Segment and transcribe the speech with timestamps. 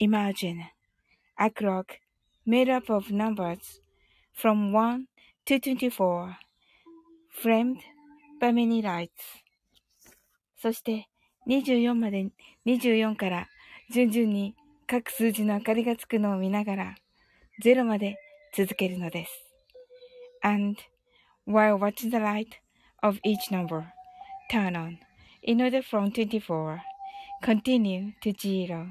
[0.00, 0.64] Imagine
[1.38, 1.98] a clock
[2.46, 3.80] made up of numbers
[4.32, 5.06] from 1
[5.46, 6.36] to 24,
[7.30, 7.80] framed
[8.40, 9.42] by many lights.
[10.60, 11.08] そして
[11.46, 12.28] 24まで
[12.66, 13.48] 24から
[13.90, 14.54] 順々に
[14.86, 16.94] 各数字の明かりがつくのを見ながら
[17.64, 18.16] 0まで
[18.56, 19.32] 続けるのです。
[20.42, 20.76] And
[21.46, 22.48] while watching the light
[23.02, 23.86] of each number
[24.50, 24.98] turn on
[25.42, 26.78] in order from 24,
[27.42, 28.90] continue to 0.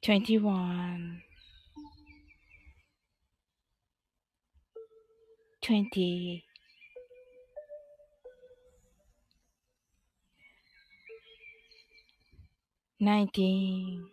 [0.00, 1.22] 21
[5.60, 6.44] 20
[13.00, 14.10] 19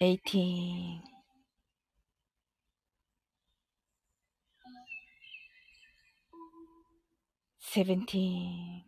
[0.00, 1.02] 18
[7.60, 8.87] 17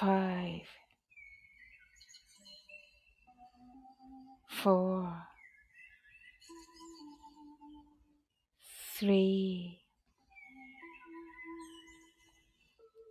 [0.00, 0.62] five,
[4.48, 5.12] four,
[8.98, 9.78] three,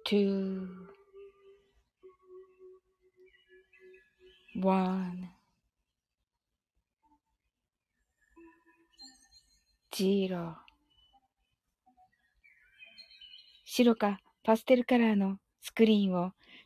[0.04, 0.68] two,
[4.56, 5.30] one,
[9.96, 10.56] zero
[13.66, 16.32] 白かパステルカラーのスクリーンを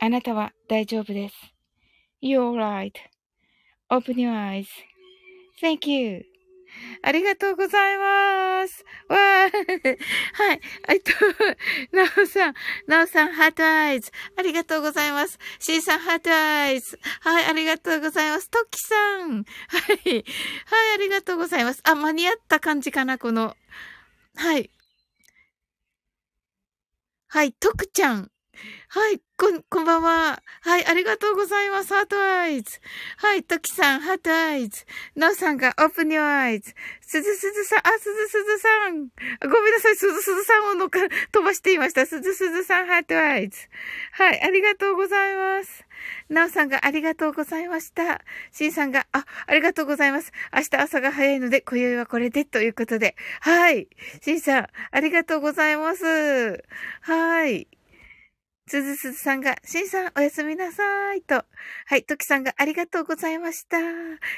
[0.00, 1.34] あなたは大丈夫です。
[2.22, 2.92] You're alright.
[3.90, 4.66] Open your eyes.
[5.60, 6.24] Thank you.
[7.02, 8.84] ありがとうございます。
[9.08, 9.98] わー。
[10.34, 10.60] はい。
[10.88, 11.12] えっと、
[11.92, 12.54] なおさん、
[12.86, 14.10] なおさん、 heart eyes。
[14.36, 15.38] ありがとうございます。
[15.58, 16.98] シーさん、 heart eyes。
[17.20, 18.50] はい、ありがとうございます。
[18.50, 19.44] トキさん。
[19.44, 20.10] はい。
[20.10, 20.24] はい、
[20.94, 21.80] ありがとうございます。
[21.84, 23.56] あ、間に合った感じかな、この。
[24.36, 24.70] はい。
[27.28, 28.30] はい、トクちゃん。
[28.88, 30.42] はい、こん、こんばんは。
[30.60, 31.92] はい、ありがとうございます。
[31.92, 32.80] heart eyes。
[33.18, 34.84] はい、トキさん、 heart eyes。
[35.16, 36.74] ノーさんが Open your eyes。
[37.00, 39.08] すずすずさん、あ、すずすずさん。
[39.42, 41.00] ごめんなさい、すずすずさんをのか、
[41.32, 42.06] 飛ばしていました。
[42.06, 43.58] すずすずさん、 heart eyes。
[44.12, 45.84] はい、ありがとうございます。
[46.28, 48.20] なおさんがありがとうございました。
[48.52, 50.32] しんさんが、あ、ありがとうございます。
[50.54, 53.16] 明日朝が早いので、今宵はこれで、ということで。
[53.40, 53.88] はい。
[54.22, 56.62] しんさん、ありがとうございます。
[57.00, 57.68] はい。
[58.66, 61.44] すずすずさんが、しんさんおやすみなさいと。
[61.86, 63.76] はい、ときさんがありがとうございました。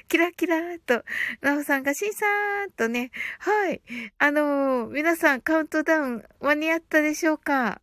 [0.08, 1.04] キラキラと。
[1.42, 2.26] なおさんがしんさ
[2.66, 3.12] んとね。
[3.38, 3.82] はい。
[4.18, 7.80] あのー、皆さんカウントダウン間に合ったでしょうか？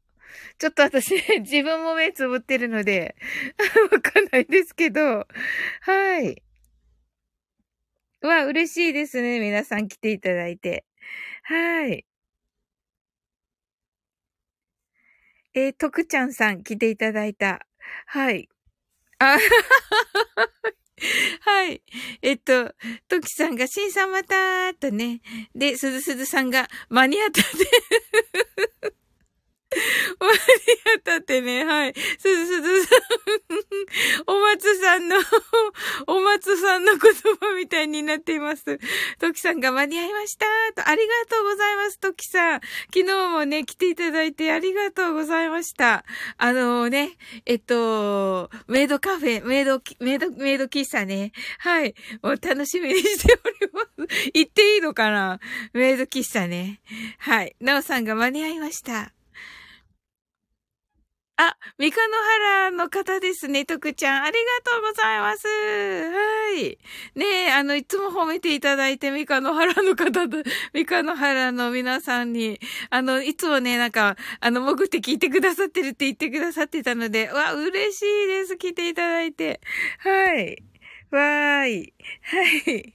[0.57, 3.15] ちょっと私、 自分も目つぶってるので、
[3.91, 5.27] わかんないですけど。
[5.81, 6.43] はい。
[8.21, 9.39] わ、嬉しいですね。
[9.39, 10.85] 皆さん来ていただいて。
[11.43, 12.05] はい。
[15.55, 17.65] えー、徳ちゃんさん来ていただいた。
[18.07, 18.49] はい。
[19.19, 19.37] あ、
[21.41, 21.81] はい。
[22.21, 22.73] えっと、
[23.07, 25.21] ときさんが、シンさんまたーとね。
[25.53, 27.41] で、すずすずさんが、間に合った
[28.89, 29.02] で
[30.19, 30.37] 間に
[30.95, 31.93] 合ったってね、はい。
[31.93, 32.99] すずすずさん、
[34.27, 35.17] お松さんの、
[36.07, 38.79] お松さんの言葉みたいになっています。
[39.19, 42.61] トキさんが間に合いましたと、ありがとうございます、トキさん。
[42.93, 46.05] 昨日もね、来ていただいてありがとうございました。
[46.37, 51.31] あのー、ね、えっと、メイドカフェ、メイド、メイド、メイド喫茶ね。
[51.59, 51.95] はい。
[52.21, 54.31] もう楽しみにしております。
[54.33, 55.39] 行っていいのかな？
[55.73, 56.81] メイド喫茶ね。
[57.17, 57.55] はい。
[57.59, 59.13] なおさんが間に合いました。
[61.35, 62.01] あ、三日野
[62.69, 64.23] 原の方ですね、徳ちゃん。
[64.23, 64.33] あり
[64.63, 65.47] がとうございます。
[65.47, 66.77] はい。
[67.15, 70.43] ねえ、あの、いつも褒めていただいて、三日野原の方と、
[70.73, 72.59] 三日野原の皆さんに、
[72.91, 78.57] あの、いつもね、なんか、あの、潜って聞いてくださってるって言ってくださってたので、わ、嬉しいです。
[78.57, 79.59] 来ていただいて。
[79.99, 80.63] はい。
[81.09, 81.93] わーい。
[82.21, 82.93] はい。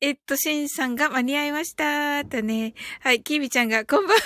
[0.00, 2.24] えっと、シンさんが間に合いました。
[2.24, 2.74] とね。
[3.00, 4.22] はい、キミちゃんが、こんばんは。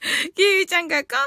[0.36, 1.20] キーウちゃんが、こんばん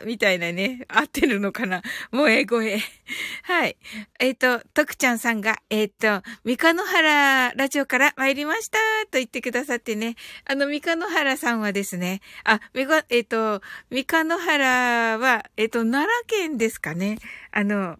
[0.00, 1.82] はみたいなね、合ってるのかな？
[2.12, 2.78] 萌え声。
[3.44, 3.78] はい。
[4.20, 8.78] えっ、ー、と、徳ちゃんさんが、えっ、ー、と、三日野原ラジオから参りました
[9.10, 10.16] と言ってくださってね。
[10.44, 17.18] あの、三日野原さんはですね、あ、みか、えっ、ー、と、三日野原は、えっ、と、奈良県ですかね。
[17.52, 17.98] あの、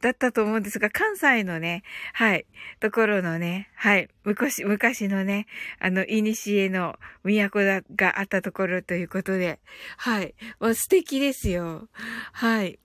[0.00, 1.82] だったと思うんですが、関西のね、
[2.14, 2.46] はい、
[2.80, 5.46] ところのね、はい、昔、昔のね、
[5.78, 9.60] あの、いにしえの都だがあったところということで、
[9.98, 11.88] はい、もう素敵ですよ。
[12.32, 12.78] はい。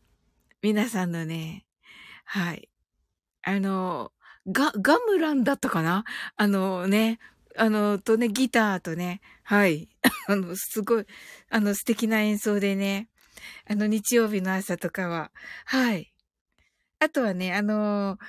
[0.61, 1.65] 皆さんのね、
[2.25, 2.69] はい。
[3.43, 4.11] あの、
[4.51, 6.03] ガ、ガムランだったかな？
[6.35, 7.19] あのね、
[7.57, 9.87] あの、とね、ギターとね、はい。
[10.27, 11.05] あの、すごい、
[11.49, 13.07] あの、素敵な演奏でね、
[13.69, 15.31] あの、日曜日の朝とかは、
[15.65, 16.14] はい。
[16.99, 18.19] あとはね、あのー、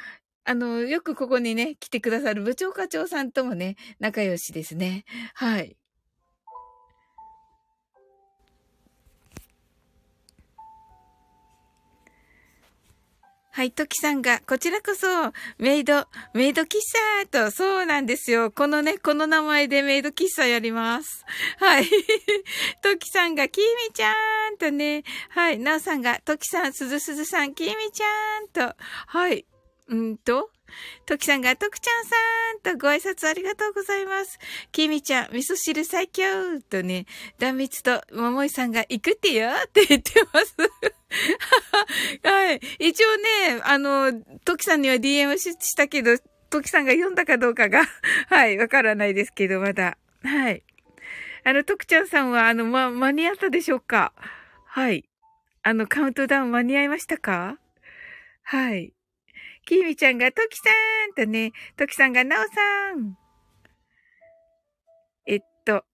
[0.45, 5.05] あの、よくここにね、来てくださる部長課長さんともね、仲良しですね。
[5.35, 5.77] はい。
[13.57, 15.07] はい、トキさんが、こちらこそ、
[15.57, 16.77] メイド、メイド喫
[17.23, 18.51] 茶と、そうなんですよ。
[18.51, 21.25] このね、この名前でメイド喫茶やります。
[21.59, 21.89] はい。
[22.85, 24.13] トキさんが、キミちゃ
[24.51, 29.47] んとね、はい、ナオさんが、トキさん、すずすずさん、キミちゃんと、はい、
[29.89, 30.51] うんと、
[31.07, 32.17] トキさんが、トクちゃんさ
[32.73, 34.39] んとご挨拶ありがとうございます。
[34.73, 36.25] キミちゃん、味噌汁最強
[36.69, 37.07] とね、
[37.39, 40.55] 断蜜と桃井さんが行くってよって言ってます。
[42.23, 42.61] はい。
[42.79, 44.13] 一応ね、あの、
[44.45, 46.19] トキさんには DM したけど、
[46.51, 47.83] トキさんが読んだかどうかが
[48.29, 49.99] はい、わからないですけど、まだ。
[50.23, 50.63] はい。
[51.45, 54.13] あの、トクちゃんさんは、あの、ま、間に合ったでしょうか？
[54.67, 55.09] はい。
[55.63, 57.59] あの、カウントダウン間に合いましたか？
[58.43, 58.93] はい。
[59.67, 60.71] きみちゃんが、トキさ
[61.11, 63.19] んとね、トキさんが、ナオさん。
[65.27, 65.85] えっと、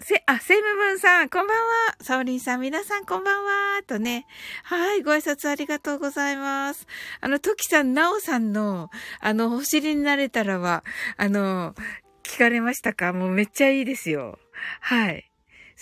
[0.00, 1.96] せ、あ、セムブンさん、こんばんは。
[2.00, 3.82] サオリンさん、皆さん、こんばんは。
[3.86, 4.24] とね。
[4.64, 6.86] はい、ご挨拶ありがとうございます。
[7.20, 8.88] あの、トキさん、ナオさんの、
[9.20, 10.82] あの、お尻になれたらは、
[11.18, 11.74] あの、
[12.22, 13.12] 聞かれましたか？
[13.12, 14.38] もうめっちゃいいですよ。
[14.80, 15.31] はい。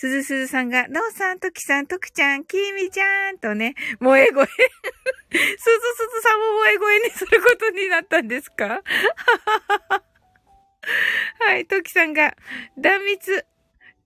[0.01, 4.47] すずすずさんが、なおさん、ときさん、とくちゃん、きみちゃんとね、萌え声。
[4.49, 4.49] すずす
[6.15, 8.81] ずさんも萌え声にすることになったんですか？
[11.41, 12.35] はい、トキさんが、
[12.79, 13.45] 断蜜、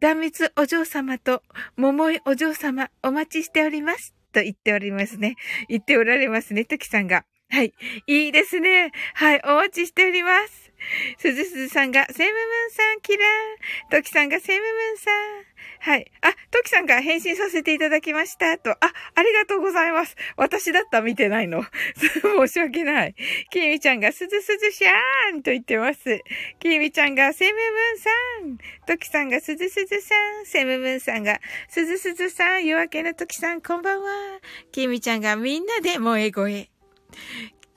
[0.00, 1.44] 断蜜お嬢様と、
[1.76, 4.16] 桃井お嬢様、お待ちしております。
[4.32, 5.36] と言っておりますね。
[5.68, 7.24] 言っておられますね、トキさんが。
[7.50, 7.72] はい。
[8.08, 8.90] いいですね。
[9.14, 9.40] はい。
[9.44, 10.72] お待ちしております。
[11.18, 13.90] すずすずさんが、セムムンさん、キラー。
[13.92, 15.53] トキさんが、セムムンさん。
[15.84, 16.10] はい。
[16.22, 18.56] あ、トキさんが返信させていただきました。
[18.56, 18.70] と。
[18.70, 20.16] あ、ありがとうございます。
[20.38, 21.62] 私だった見てないの。
[22.00, 23.14] 申し訳ない。
[23.50, 26.22] きみちゃんが、すずすずしゃーんと言ってます。
[26.58, 28.10] きみちゃんが、セムムンさ
[28.46, 28.58] ん。
[28.86, 30.46] トキさんが、すずすずさん。
[30.46, 31.38] セムムンさんが、
[31.68, 32.64] すずすずさん。
[32.64, 34.40] 夜明けのトキさん、こんばんは。
[34.72, 36.70] きみちゃんが、みんなで萌え声。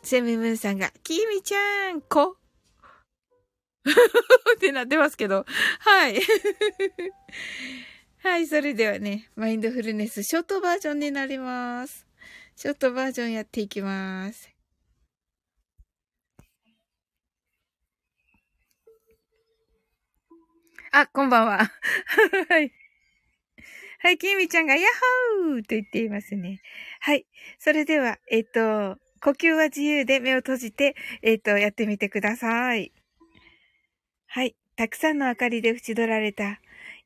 [0.02, 2.38] セムムンさんが、きみちゃん、こ。
[4.56, 5.46] ってなってますけど。
[5.80, 6.22] はい。
[8.28, 12.06] はい、それではね、マインドフルネスショートバージョンになります。
[12.58, 14.50] ショートバージョンやっていきます。
[20.92, 21.60] あ、こんばんは。
[22.50, 22.74] はい。
[24.00, 24.84] はい、きみちゃんが、ヤッ
[25.46, 26.60] ホーと言っていますね。
[27.00, 27.26] はい。
[27.58, 32.92] それでは、えっ、と、呼吸は自由で目を閉じて、えっ、ー、と、やってみてください。
[34.28, 34.58] はい。
[34.76, 36.60] たくさんの明かりで縁取られた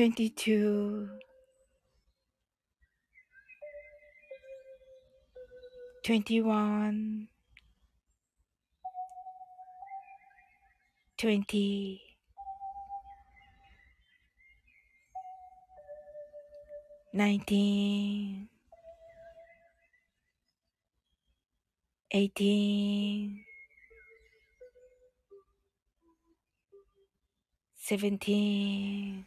[0.00, 1.10] 22
[6.02, 7.28] 21
[11.18, 12.00] 20
[17.12, 18.48] 19
[22.10, 23.44] 18
[27.90, 29.26] seventeen,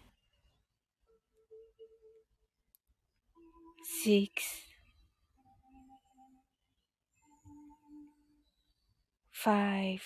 [4.00, 4.62] six,
[9.32, 10.02] five,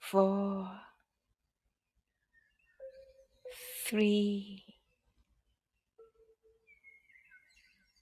[0.00, 0.68] four,
[3.86, 4.64] three,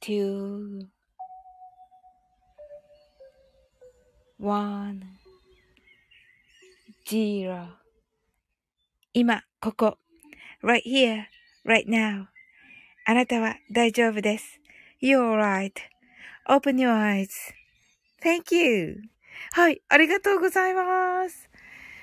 [0.01, 0.89] two,
[4.39, 5.05] one,
[7.09, 7.69] zero
[9.17, 9.99] 今、ここ。
[10.61, 11.29] right here,
[11.66, 12.26] Right now.
[13.06, 14.60] あなたは大丈夫です。
[15.02, 15.36] You're
[16.48, 16.94] alright.Open your
[18.22, 19.02] eyes.Thank you.
[19.54, 21.50] はい、ありがとうございます。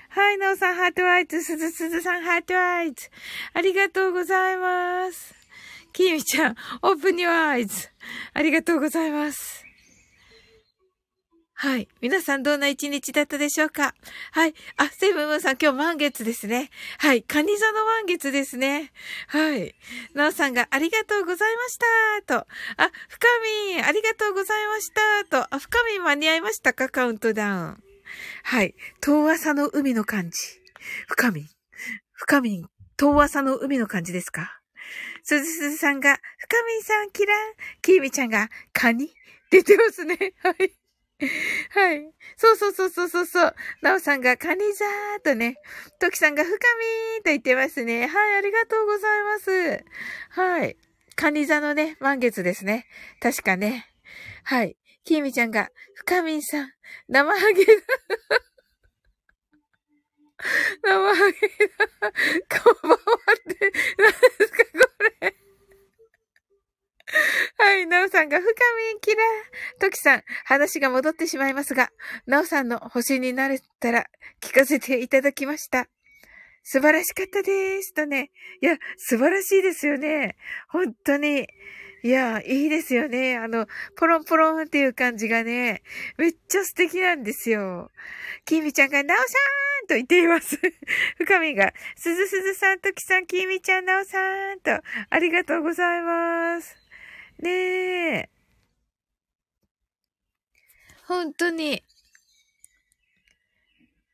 [0.09, 3.11] はい、なおさん、 heart eyes、すずすずさん、 heart eyes。
[3.53, 5.35] ありがとうございます。
[5.93, 7.91] きみちゃん、オープン your eyes.
[8.33, 9.66] ありがとうございます。
[11.59, 11.89] はい。
[12.03, 13.95] 皆さんどんな一日だったでしょうか？
[14.33, 14.55] はい。
[14.77, 16.69] あ、セブンムーンさん今日満月ですね。
[16.99, 17.23] はい。
[17.23, 18.93] カニ座の満月ですね。
[19.29, 19.75] はい。
[20.13, 21.79] なおさんがありがとうございまし
[22.27, 22.47] たと。
[22.77, 23.27] あ、深
[23.75, 24.91] みありがとうございまし
[25.31, 25.55] たと。
[25.55, 26.91] あ、深み間に合いましたか？
[26.91, 27.83] カウントダウン。
[28.43, 28.75] はい。
[29.01, 30.37] 遠浅の海の感じ。
[31.09, 31.49] 深み
[32.13, 32.67] 深み
[32.99, 34.61] 遠浅の海の感じですか？
[35.23, 37.37] すずすずさんが、深みさんキラー。
[37.81, 39.11] きーみちゃんが、カニ？
[39.51, 40.35] 出てますね。
[40.43, 40.73] はい。
[41.71, 42.13] はい。
[42.37, 43.55] そうそうそうそうそうそう。
[43.81, 45.57] なおさんがカニザーとね、
[45.99, 46.59] トキさんが深みー
[47.19, 48.07] と言ってますね。
[48.07, 49.85] はい、ありがとうございます。
[50.31, 50.77] はい。
[51.15, 52.87] カニザのね、満月ですね。
[53.21, 53.87] 確かね。
[54.45, 54.77] はい。
[55.05, 56.73] きみちゃんが、深みんさん、
[57.09, 57.73] 生ハゲだ。
[60.83, 62.63] 生ハゲだ。
[62.63, 62.99] こんばんは
[63.33, 65.37] って、何ですかこれ。
[67.59, 68.49] はい、なおさんが深
[68.95, 69.81] みキラー。
[69.81, 70.23] トキさん、
[70.57, 71.91] 話が戻ってしまいますが、
[72.27, 74.07] なおさんの星になれたら
[74.41, 75.89] 聞かせていただきました。
[76.63, 77.95] 素晴らしかったです。
[77.95, 78.31] とね。
[78.61, 80.37] いや、素晴らしいですよね。
[80.69, 81.47] 本当に。
[82.03, 83.37] いや、いいですよね。
[83.37, 85.83] あの、ポロンポロンっていう感じがね、
[86.19, 87.91] めっちゃ素敵なんですよ。
[88.45, 90.59] きみちゃんが、なおさーんと言っています。
[91.19, 96.77] 深みが、すずすずさん、ときさん、きみちゃん、なおさーんと、ありがとうございます。
[97.41, 97.51] ね
[98.19, 98.36] え。
[101.09, 101.83] 本当に。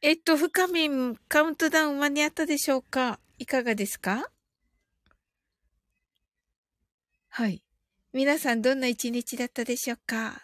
[0.02, 3.18] えっと、深みカウントダウン間に合ったでしょうか？
[3.38, 4.28] いかがですか？
[7.28, 7.62] はい。
[8.12, 10.42] 皆さんどんな一日だったでしょうか？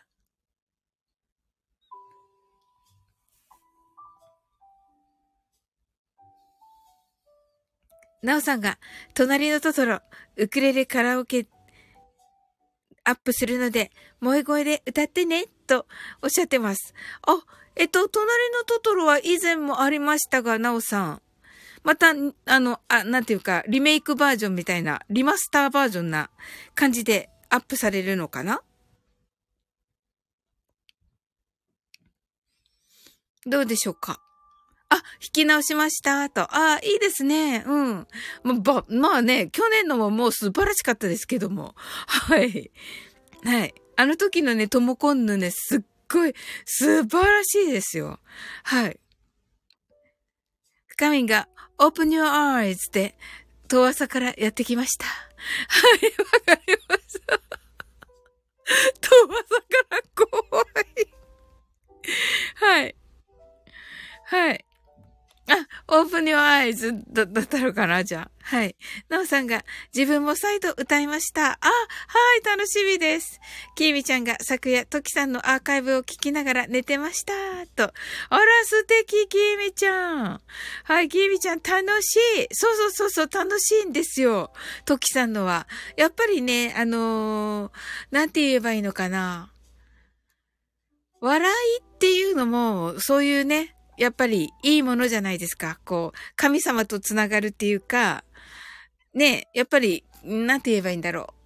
[8.23, 8.79] なおさんが、
[9.15, 10.01] 隣のトトロ、
[10.37, 11.47] ウクレレカラオケ
[13.09, 15.87] アップするので、萌え声で歌ってね、と
[16.21, 16.93] おっしゃってます。
[17.23, 17.43] あ、
[17.75, 21.23] えっと、隣のトトロは以前もありましたが、なおさん。
[21.85, 22.09] また、
[22.45, 26.29] あの、あ、なんていうか、リメイクバージョンみたいな、リマスターバージョンな
[26.75, 28.63] 感じでアップされるのかな？
[33.47, 34.21] どうでしょうか？
[34.91, 36.43] あ、引き直しました、と。
[36.43, 37.63] ああ、いいですね。
[37.67, 38.07] うん。
[38.43, 41.75] ま、ば、まあね、去年のももう素晴らしかったですけども。
[41.77, 42.71] はい。
[43.45, 43.75] はい。
[43.97, 46.35] あの時のね、トモコンヌね、すっごい
[46.65, 48.19] 素晴らしいですよ。
[48.65, 48.99] はい。
[50.87, 53.15] 深みが、open your eyes で、
[53.69, 55.05] 遠朝からやってきました。
[55.05, 55.13] は
[56.01, 57.35] い、わかりました。
[59.01, 61.09] 遠朝から怖い。
[62.55, 62.97] はい。
[64.25, 64.68] はい。
[65.49, 68.31] あ、 オープニュアイズだ、だったのかなじゃあ。
[68.41, 68.77] はい。
[69.09, 71.53] なおさんが、自分も再度歌いました。
[71.53, 71.71] あ、は
[72.41, 73.41] い、楽しみです。
[73.75, 77.33] きーみちゃんが昨夜、トキさんのアーカイブを聞きながら寝てました。
[77.77, 77.93] と。
[78.31, 80.41] あら、素敵、きーみちゃん。
[80.85, 82.49] はい、きーみちゃん、楽しい。
[82.53, 84.53] そうそうそうそう、楽しいんですよ。
[84.85, 85.67] トキさんのは。
[85.97, 87.73] やっぱりね、あのー、
[88.11, 89.51] なんて言えばいいのかな。
[91.21, 95.79] 笑いっていうのも、そういうね、やっぱりいいものじゃないですか。
[95.85, 98.25] こう、神様とつながるっていうか、
[99.13, 101.39] ね、やっぱり、なんて言えばいいんだろう。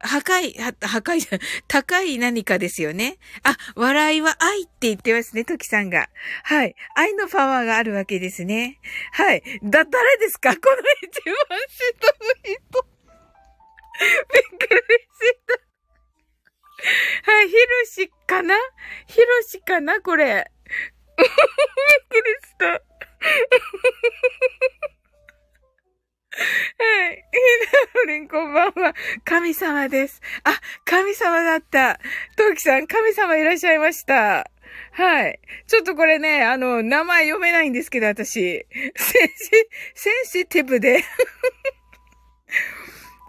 [0.00, 3.18] 破壊、破壊じゃ、 高い何かですよね。
[3.42, 6.08] あ、笑いは愛って言ってますね、トキさんが。
[6.44, 6.74] はい。
[6.94, 8.78] 愛のパワーがあるわけですね。
[9.12, 9.42] はい。
[9.62, 10.54] だ、誰ですか？
[10.54, 11.34] この一番
[11.68, 12.86] 下の人。
[14.00, 17.30] びっくりした。
[17.32, 18.54] はい、ヒロシかな？
[19.06, 20.00] ヒロシかな？
[20.00, 20.50] これ。
[21.18, 21.30] びっく
[22.14, 22.66] りした。
[22.68, 22.74] は
[27.10, 27.16] い。
[27.16, 27.20] ひ
[27.72, 28.94] なのりんこんばんは。
[29.24, 30.20] 神様です。
[30.44, 30.52] あ、
[30.84, 31.98] 神様だった。
[32.36, 34.48] トウキさん、神様いらっしゃいました。
[34.92, 35.40] はい。
[35.66, 38.32] ちょっとこれね、あの、名前読めないんですけど、私。
[38.32, 38.62] セン
[38.94, 39.04] シ、
[39.94, 41.02] センシティブで。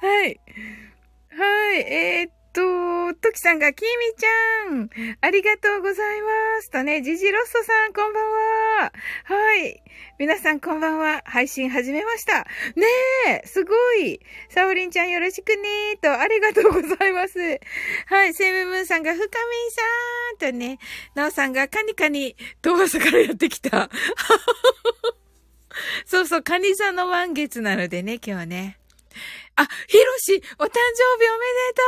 [0.02, 0.40] はい。
[1.32, 1.80] はい。
[1.80, 6.70] えー、っと、トキさんが、キミちゃん、ありがとうございます。
[6.70, 8.24] とね、ジジロッソさん、こんばん
[8.84, 8.94] は。
[9.26, 9.84] はい。
[10.18, 11.22] 皆さん、こんばんは。
[11.26, 12.40] 配信始めました。
[12.76, 12.88] ね
[13.28, 14.20] え、すごい。
[14.50, 17.40] サオリンちゃん、よろしくねと、ありがとうございます。
[18.08, 18.34] はい。
[18.34, 19.30] セムムーンさんが、深みん
[20.42, 20.80] さん、とね、
[21.16, 23.90] ナオさんが、カニカニ、遠朝からやってきた。
[26.06, 28.79] そうそう、カニ座の満月なのでね、今日ね。
[29.60, 31.84] あ、ひろし、お誕生日おめでと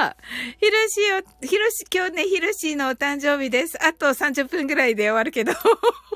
[0.00, 3.76] うひろしよ、ひろし、今日ね、ひろしのお誕生日です。
[3.84, 5.52] あと30分ぐらいで終わるけど。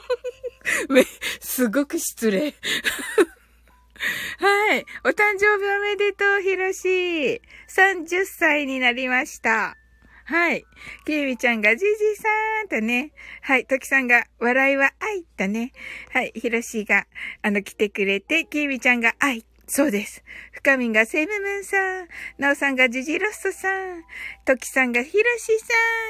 [0.88, 1.04] め、
[1.40, 2.54] すごく失礼。
[4.40, 4.86] はい。
[5.04, 7.42] お誕生日おめでとう、ひろし。
[7.68, 9.76] 30歳になりました。
[10.24, 10.64] はい。
[11.04, 12.28] きーみちゃんがじじさ
[12.64, 13.12] んとね。
[13.42, 13.66] はい。
[13.66, 15.72] ときさんが笑いは愛とね。
[16.12, 16.32] はい。
[16.34, 17.06] ひろしが、
[17.42, 19.44] あの、来てくれて、きーみちゃんが愛。
[19.66, 20.22] そうです。
[20.53, 22.09] 深みがセムムンさん。
[22.38, 24.03] なおさんがジジロストさん。
[24.44, 25.66] トキさんがヒロシさ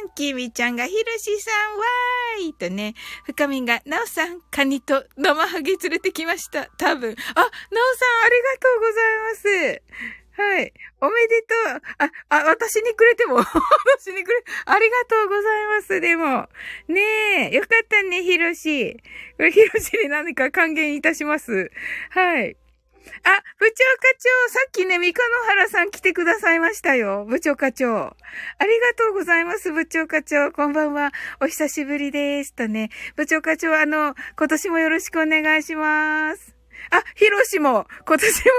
[0.07, 0.11] ん。
[0.14, 1.79] キミちゃんがヒロシさん。
[1.79, 2.95] わーいとね。
[3.25, 4.40] 深みがなおさん。
[4.51, 6.69] カニと生ハゲ連れてきました。
[6.79, 7.11] 多分。
[7.12, 10.14] あ、なおさんありがとうございます。
[10.37, 10.73] はい。
[11.01, 11.83] おめでとう。
[11.99, 13.37] あ、あ、私にくれても。
[13.38, 16.01] 私にくれ、ありがとうございます。
[16.01, 16.49] でも。
[16.88, 18.97] ねえ、よかったね、ひろし。
[19.37, 21.71] これ、ひろしに何か還元いたします。
[22.11, 22.57] はい。
[23.25, 27.25] あ、部長課長、さっきね、三河野原さん来てくださいましたよ。
[27.25, 27.97] 部長課長。
[27.97, 28.14] あ
[28.67, 30.53] りがとうございます、部長課長。
[30.53, 31.12] こんばんは。
[31.40, 32.55] お久しぶりです。
[32.55, 32.90] とね。
[33.17, 36.55] 部長課長、あの、今年もよろしくお願いします。
[36.90, 38.51] あ、ヒロシも、今年も、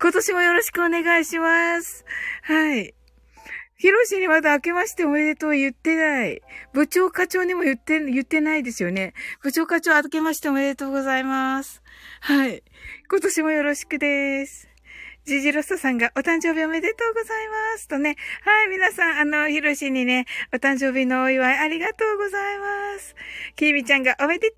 [0.00, 2.04] 今年もよろしくお願いします。
[2.42, 2.94] はい。
[3.82, 6.40] ヒロシにまだ明けましておめでとう言ってない。
[6.72, 9.12] 部長課長にも言って、言ってないですよね。
[9.42, 11.82] 部長課長明けましておめでとうございます。
[12.20, 12.62] はい。
[13.10, 14.71] 今年もよろしくです。
[15.24, 17.86] ジジロスさんがお誕生日おめでとうございます。
[17.86, 18.16] とね。
[18.42, 23.14] はい、皆さん、あの、ヒロシにね、お誕生日のお祝いありがとうございます。
[23.54, 24.56] キーミちゃんがおめでと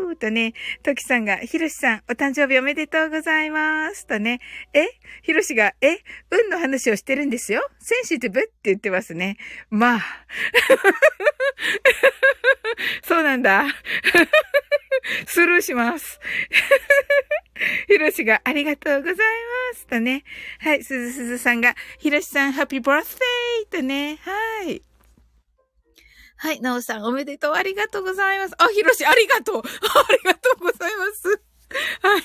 [0.00, 0.16] う !30!
[0.16, 4.06] とね、トキさんが、ヒロシさん、お誕生日おめでとうございます。
[4.06, 4.40] とね。
[4.72, 4.86] え？
[5.22, 5.98] ヒロシが、え？
[6.30, 9.36] 運の話をしてるんですよセンシティブって言ってますね。
[9.68, 10.00] まあ。
[13.04, 13.66] そうなんだ。
[15.26, 16.20] スルーします。
[17.86, 20.24] ひろしがありがとうございますとね。
[20.60, 23.18] はい、すずすずさんが、ひろしさん、ハッピーバース
[23.70, 24.18] デーとね。
[24.22, 24.82] はい。
[26.36, 27.54] はい、なおさん、おめでとう。
[27.54, 28.54] ありがとうございます。
[28.58, 29.62] あ、ひろし、ありがとう。
[29.62, 29.62] あ
[30.12, 31.40] りがとうございます。
[32.02, 32.22] はい。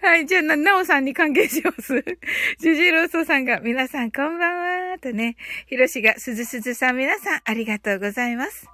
[0.00, 0.26] はい。
[0.26, 2.04] じゃあ、な、なおさんに関係します。
[2.60, 4.98] ジュジローソさんが、皆さんこんばんは。
[4.98, 5.36] とね。
[5.66, 8.66] ひろしが、すずすずさん、皆さんありがとうございます。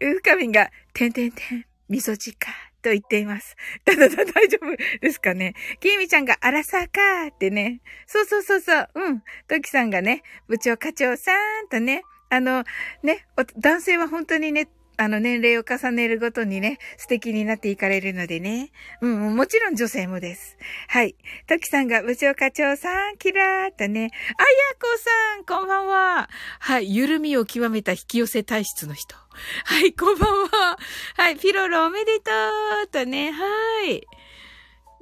[0.00, 2.48] うふかみんが、てんてんてん、味噌汁か。
[2.82, 3.54] と言っています。
[3.84, 5.54] ただだ、大丈夫ですかね。
[5.78, 7.80] きみちゃんが、あらさかーってね。
[8.06, 8.88] そうそうそうそう。
[8.94, 9.22] うん。
[9.46, 12.64] ときさんがね、部長課長さんとね、あの、
[13.02, 13.26] ね、
[13.58, 14.68] 男性は本当にね、
[15.02, 18.70] あの、年齢を重ねるごとにね、素敵になっていかれるのでね。
[19.00, 20.56] うん、もちろん女性もです。
[20.86, 21.16] はい。
[21.48, 24.10] トキさんが部長課長さん、キラーとね。
[24.12, 24.48] あや
[24.80, 26.30] こさん、こんばんは。
[26.60, 26.94] はい。
[26.94, 29.16] 緩みを極めた引き寄せ体質の人。
[29.64, 30.78] はい、こんばんは。
[31.16, 31.36] はい。
[31.36, 32.30] ピロロおめでと
[32.84, 33.32] うとね。
[33.32, 34.06] はい。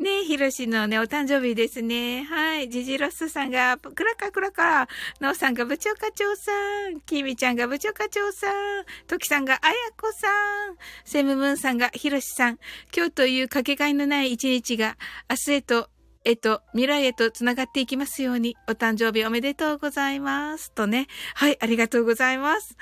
[0.00, 2.22] ねひろしのね、お誕生日ですね。
[2.24, 2.70] はい。
[2.70, 4.88] ジジロスさんが、クラカクラカ、
[5.20, 6.52] ノーさんが部長課長さ
[6.88, 10.28] ん、キミちゃんが部長課長さん、トキさんがあやこさ
[10.70, 12.58] ん、セムムーンさんがひろしさん、
[12.96, 14.96] 今日というかけがえのない一日が、
[15.28, 15.90] 明日へと、
[16.24, 20.72] えっと、未来へと繋がっていきますように、お誕生日おめでとうございます。
[20.72, 21.08] とね。
[21.34, 22.74] はい、ありがとうございます。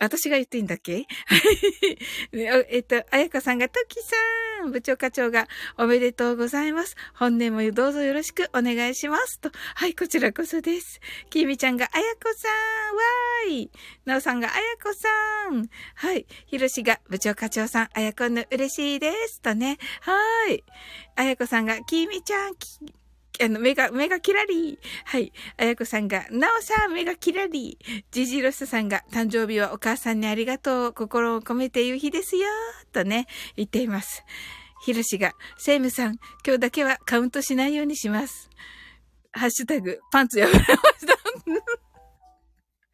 [0.00, 1.06] 私が言っていいんだっけ？
[2.32, 6.96] えっと、あやかさんが、ときさんん部長課長が、おめでとうございます。
[7.14, 9.40] 本年もどうぞよろしくお願いします。
[9.40, 11.00] と、はい、こちらこそです。
[11.30, 13.70] きみちゃんが、あやこさんわーい
[14.04, 15.08] なおさんが、あやこさ
[15.50, 19.40] んはい、ひろしが、部長課長さん、あやこんの嬉しいです。
[19.40, 20.64] とね、はい。
[21.16, 22.54] あやこさんが、きみちゃん、
[23.40, 25.32] あの、目が、目がキラリはい。
[25.56, 27.78] あやこさんが、なおさん、目がキラリ
[28.10, 32.46] ジジロスさんが、誕生日はお母さんにありがとう、心を込めて言う日ですよ、
[32.92, 34.22] とね、言っています。
[34.84, 38.50] ひろしが、セイムさん、今日だけはカウントしないようにします。
[39.32, 41.12] ハッシュタグ、パンツ破れました。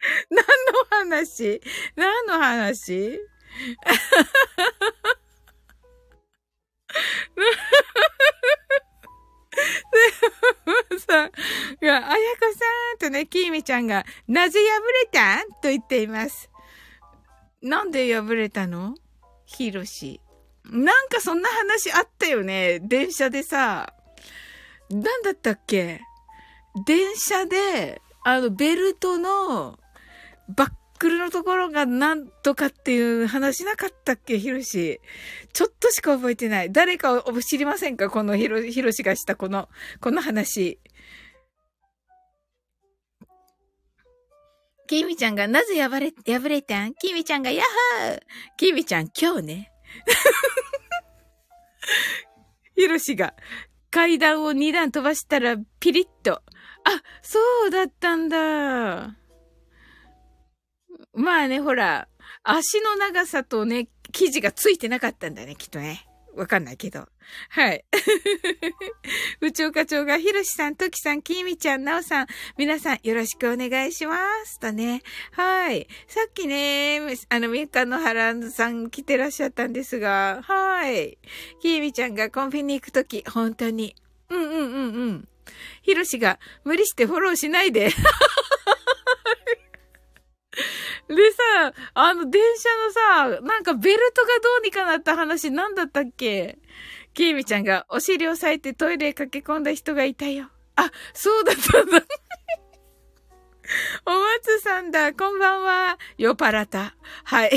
[0.30, 1.60] 何の話？
[1.96, 3.18] 何の話？
[10.98, 11.30] さん
[11.80, 16.50] が、あやこさんとね、きーみちゃんが、なぜ破れたんと言っています。
[17.62, 18.94] なんで破れたの？
[19.46, 20.20] ひろし。
[20.64, 22.80] なんかそんな話あったよね。
[22.80, 23.94] 電車でさ。
[24.90, 26.00] なんだったっけ？
[26.86, 29.78] 電車で、あの、ベルトの
[30.48, 34.38] バックルのところがなんとかっていう話なかったっけ？
[34.38, 35.00] ヒロシ。
[35.52, 36.72] ちょっとしか覚えてない。
[36.72, 38.10] 誰かを知りませんか？
[38.10, 39.68] このヒロヒロシがしたこの、
[40.00, 40.78] この話。
[44.86, 46.94] キミちゃんがなぜ破れ、破れたん？
[46.94, 47.66] キミちゃんがヤッ
[48.00, 48.20] ハー
[48.56, 49.72] キミちゃん今日ね。
[52.74, 53.34] ヒロシが
[53.90, 56.34] 階段を2段飛ばしたらピリッと。
[56.34, 56.42] あ、
[57.22, 59.17] そうだったんだ。
[61.18, 62.06] まあね、ほら、
[62.44, 66.06] 足の長さとね、生地がついてなかったんだね、きっとね。
[66.36, 67.08] わかんないけど。
[67.48, 67.84] はい。
[69.40, 72.26] 部長課長が、ひろしさん、ときさん、きみちゃん、なおさん、
[72.56, 74.60] 皆さんよろしくお願いします。
[74.60, 75.02] とね。
[75.32, 75.88] はい。
[76.06, 81.18] さっきね、あの、みかのはらさん来てらっしゃったんですが、はい。
[81.60, 83.96] きみちゃんがコンビニ行くとき、本当に。
[84.28, 85.28] うんうんうんうん。
[85.82, 87.90] ひろしが、無理してフォローしないで。
[91.08, 92.68] でさ、あの、電車
[93.26, 96.58] のさ、なんかベルトがどうにかなった話なんだったっけ？
[97.14, 100.50] きーみちゃんがお尻を裂いてトイレへ駆け込んだ人がいたよ。
[100.76, 102.04] あ、そうだったんだ。
[104.06, 105.98] お松さんだ、こんばんは。
[106.18, 106.94] よパラタ。
[107.24, 107.50] はい。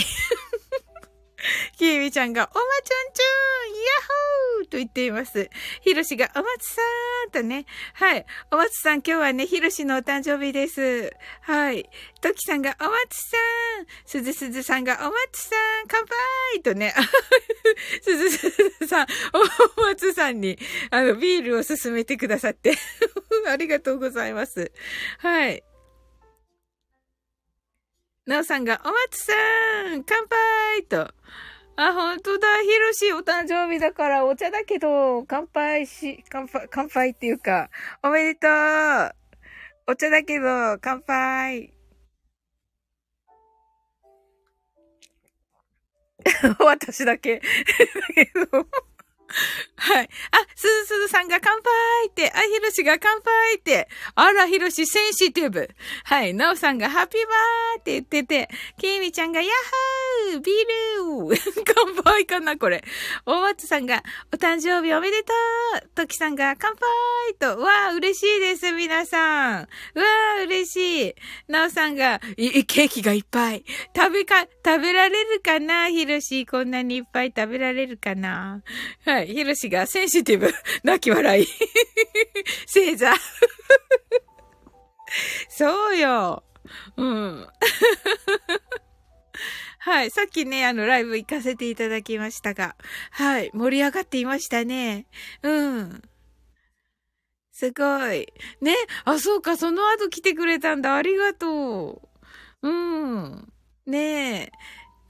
[1.77, 5.49] きーみちゃんが、おまちゃんちゅーんヤッホーと言っています。
[5.81, 6.81] ひろしが、おまつさ
[7.27, 7.65] んとね。
[7.93, 8.25] はい。
[8.51, 11.11] おまつさん、今日はね、ひろしのお誕生日です。
[11.41, 11.89] はい。
[12.21, 16.05] ときさんが、おまつさんすずすずさんが、おまつさん乾
[16.53, 16.93] 杯とね。
[18.01, 18.49] すずす
[18.79, 19.07] ずさん、
[19.77, 20.57] おまつさんに、
[20.91, 22.73] あの、ビールを勧めてくださって。
[23.47, 24.71] ありがとうございます。
[25.19, 25.63] はい。
[28.31, 29.33] なおさんが、お松さ
[29.93, 31.13] ん乾杯と。
[31.75, 32.47] あ、ほんとだ。
[32.61, 37.69] ひろしお誕生日だからお茶だけど、乾杯し、乾杯、乾杯っていうか、
[38.01, 39.11] おめでとう。
[39.91, 40.45] お茶だけど、
[40.79, 41.73] 乾杯。
[46.59, 47.39] 私だけ。
[47.39, 47.43] だ
[48.13, 48.65] けど
[49.77, 50.09] はい。
[50.31, 55.69] あ、すずすずさんが乾杯って、あ、ひろしが乾杯って、あら、ひろしセンシティブ。
[56.03, 56.33] はい。
[56.33, 62.83] なおさんがハッピーバーって言ってて、きみちゃんがヤッハービール 乾杯かなこれ。
[63.25, 65.33] 大松さんがお誕生日おめでと
[65.83, 66.79] うときさんが乾杯
[67.39, 69.53] と、わー、嬉しいです、皆さん。
[69.61, 71.15] わー、嬉しい。
[71.47, 73.63] なおさんが、い、ケーキがいっぱい。
[73.95, 78.61] 食べか、食べられるかなひろし、こんなにいっぱい食べられるかな
[79.05, 79.20] はい。
[79.21, 79.27] い。
[79.27, 80.53] ヒロシがセンシティブ。
[80.83, 81.47] 泣き笑い。
[82.67, 83.13] 星座。
[85.49, 86.43] そうよ。
[86.97, 87.47] うん。
[89.79, 90.11] はい。
[90.11, 92.75] さっきね、あの、ライブ行かせていただきましたが、
[93.09, 93.51] はい。
[93.53, 95.07] 盛り上がっていましたね。
[95.41, 96.01] うん。
[97.51, 98.27] すごい。
[98.61, 98.75] ね。
[99.05, 99.57] あ、そうか。
[99.57, 100.95] その後来てくれたんだ。
[100.95, 102.09] ありがと
[102.61, 102.67] う。
[102.67, 103.51] うん。
[103.85, 104.51] ねえ。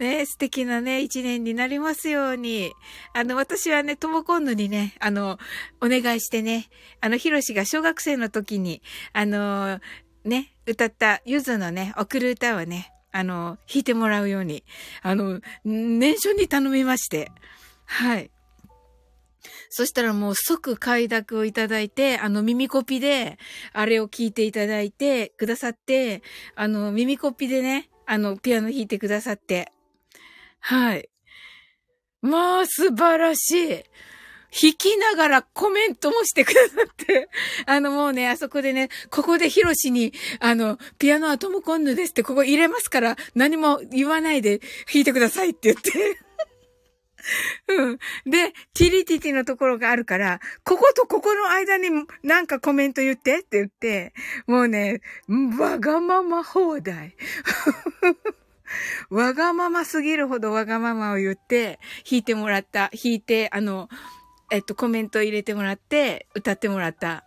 [0.01, 2.73] ね、素敵なね、一年になりますように。
[3.13, 5.37] あの、私はね、ともこんぬにね、あの、
[5.79, 6.69] お願いしてね、
[7.01, 8.81] あの、ひろしが小学生の時に、
[9.13, 9.79] あの、
[10.25, 14.63] ね、歌ったゆずのね、送る歌をね、あの、弾いてもらうように、
[15.03, 17.31] あの、年初に頼みまして、
[17.85, 18.31] はい。
[19.69, 23.37] そしたらもう即快諾をいただいて、あの耳コピで、
[23.71, 26.23] あれを聞いていただいてくださって、
[26.55, 29.71] あの耳コピでね、あのピアノ弾いてくださって、
[30.61, 31.09] はい。
[32.21, 33.83] まあ、素晴らしい。
[34.51, 37.29] 弾きながらコメントもしてくださって。
[37.65, 44.59] あのもうね、あそこでね、ここでヒロシに、あの、ピアノはトムコンヌですってここ入れますから、何も言わないで
[44.93, 46.19] 弾いてくださいって言って。
[47.69, 47.97] うん。
[48.25, 51.89] で、ティリティティのところがあるから、こことここの間に
[52.23, 54.13] なんかコメント言ってって言って、
[54.47, 55.01] もうね、
[55.57, 57.15] わがまま放題。
[59.09, 61.79] わがまますぎるほどわがままを言って、
[62.09, 62.89] 弾いてもらった。
[62.93, 63.89] 弾いて、あの、
[64.51, 67.23] えっと、コメント入れてもらって、歌ってもらった。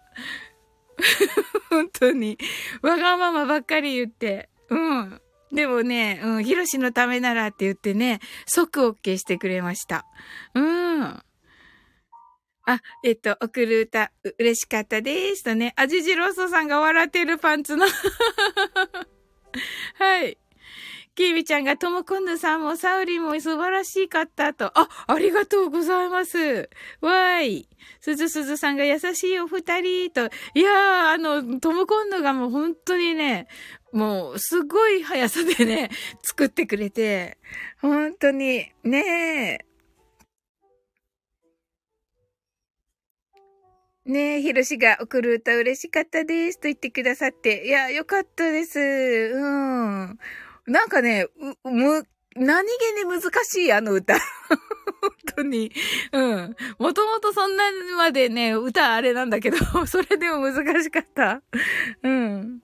[1.71, 2.39] 本当に。
[2.83, 4.49] わがままばっかり言って。
[4.69, 5.21] うん。
[5.53, 10.05] でもね、うん、ヒロシのためならって言ってね、即 OK してくれました。
[10.55, 11.23] うん。
[12.67, 15.45] あ、えっと、送る歌、嬉しかったです。
[15.45, 17.87] とね、あじじろうそさんが笑ってるパンツの
[19.95, 20.39] はい。
[21.15, 24.77] キービちゃんがともこんぬさんもサウリも素晴らしかったと。
[24.77, 26.69] あ、ありがとうございます。
[27.01, 27.69] わーい。
[28.01, 30.29] すずすずさんが優しいお二人と。
[30.55, 33.47] いやー、あの、ともこんぬがもう本当にね、
[33.93, 35.91] もう、すごい速さでね、
[36.23, 37.39] 作ってくれて、
[37.81, 39.75] 本当に、ねえ。
[44.07, 47.67] ねえ、ひろしが送る歌嬉しかったですと言ってくださって。
[47.67, 48.79] いや、よかったです。
[48.79, 50.19] うん。
[50.67, 51.27] なんかね、
[51.65, 54.15] う、む、何気に難しい、あの歌。
[55.01, 55.71] 本当に。
[56.13, 56.57] うん。
[56.79, 57.65] もともとそんな
[57.97, 61.43] までね、歌あれなんだけど、 それでも難しかった。
[62.03, 62.61] うん。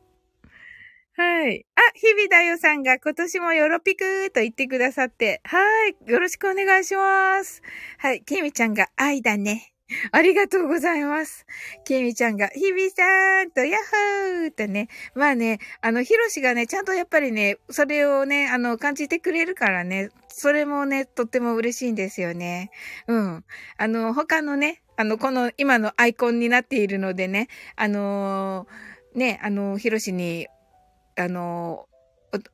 [1.17, 1.67] はい。
[1.75, 5.43] あ、日々だよさんが今年もよろぴくーと言ってくださって。
[5.45, 5.97] はい。
[6.07, 7.63] よろしくお願いします。
[7.99, 8.23] はい。
[8.23, 9.75] きみちゃんが愛だね。
[10.13, 11.47] ありがとうございます。
[11.85, 14.89] きみちゃんが、ひびさんと、やっほーとね。
[15.15, 22.71] まあね、あの、ひろしがね、ちゃんとやっぱりね、それをね、あの、感じてくれるからね、それもね、とっても嬉しいんですよね。
[23.09, 23.45] うん。
[23.77, 30.47] あの、他のね、あの、この今のアイコンになっているのでね、あのー、ね、あの、ひろしに、
[31.17, 31.87] あの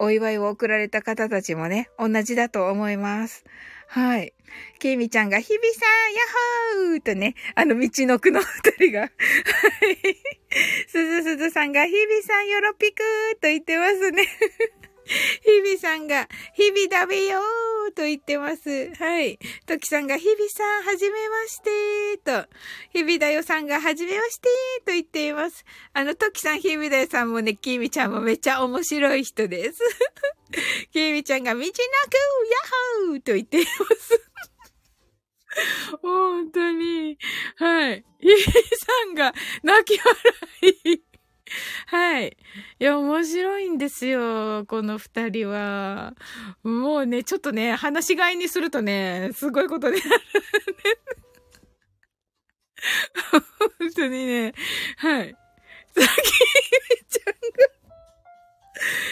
[0.01, 3.45] お、お祝いを送られた方たちもね、同じだと思います。
[3.89, 4.33] はい。
[4.79, 9.11] ケイミちゃんが、日々さん、ヤッホーとね、あの、道のくの二人が、はい。
[10.89, 14.27] すずすずさんが、日々さん、よろぴくーと言ってますね。
[15.07, 18.93] 日々さんが、日々食べよーと言ってます。
[18.95, 19.39] はい。
[19.67, 22.49] トキさんが、日々さん、はじめましてと。
[22.93, 24.49] 日々だよさんが、はじめまして
[24.85, 25.65] と言っています。
[25.93, 29.79] あの、トキさん、日々だよさんもね、キーミちゃんもめっちゃ面白い人です。
[30.93, 34.21] キーミちゃんが、道なく、ヤッホーと言っています。
[36.03, 37.19] 本当に。
[37.57, 38.05] はい。
[38.21, 40.17] 日々さんが、泣き笑
[40.85, 41.06] い。
[41.87, 42.37] はい。
[42.81, 46.15] いや、面白いんですよ、この二人は。
[46.63, 50.23] もうね、ちょっとね、話し飼いにするとね、すごいことになる。
[53.81, 54.55] 本当にね、
[54.99, 55.33] はい。
[55.33, 55.37] さ
[55.95, 57.77] きみちゃんが、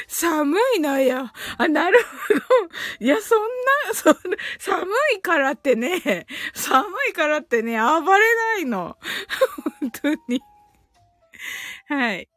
[0.07, 1.33] 寒いな、や。
[1.57, 2.41] あ、なるほど。
[3.01, 3.39] いや、そん
[3.89, 8.99] な、そんな、寒いからってね、寒いからってね、暴れないの。
[9.81, 10.43] 本当に。
[11.87, 12.29] はい。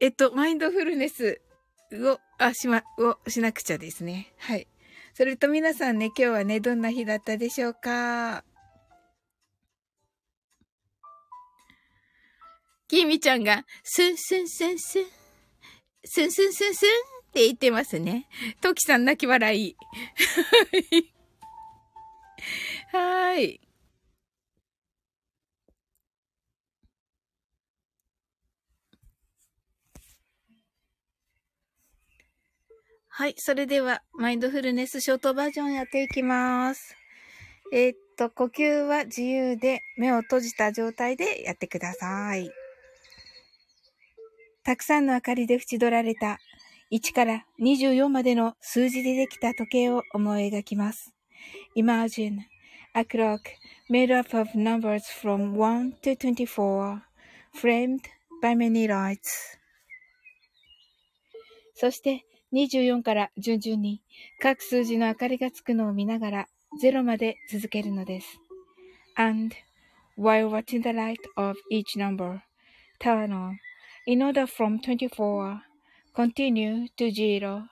[0.00, 1.40] えっと、マインドフルネス
[1.92, 4.32] を、あ、しま、をしなくちゃですね。
[4.38, 4.66] はい。
[5.14, 8.44] それと皆さんね、今日はね、どんな日だったでしょうか？
[12.88, 15.04] きみちゃんが、スンスンスンスン、
[16.04, 16.90] スンスンスンスンっ
[17.32, 18.26] て言ってますね。
[18.60, 19.76] トキさん泣き笑い。
[22.90, 23.60] はい。
[33.14, 33.34] はい。
[33.36, 36.96] それでは、マインドフルネスショートバージョンやっていきます。
[37.70, 42.50] えー、っと、呼吸は自由で目を閉じた状態でやってください。
[44.64, 46.38] たくさんの明かりで縁取られた
[46.90, 51.12] 1から24までの数字でできた時計を思い描きます。
[51.76, 52.38] Imagine
[52.94, 53.40] a clock
[53.90, 57.00] made up of numbers from 1 to 24
[57.54, 58.00] framed
[58.42, 59.58] by many lights
[61.74, 64.02] そして24から順々に
[64.40, 66.48] 各数字の明かりがつくのを見ながら
[66.82, 68.38] 0まで続けるのです。
[69.16, 69.54] And
[70.18, 72.40] while watching the light of each number
[73.00, 73.56] turn on
[74.06, 75.58] in order from 24
[76.14, 77.62] continue to zero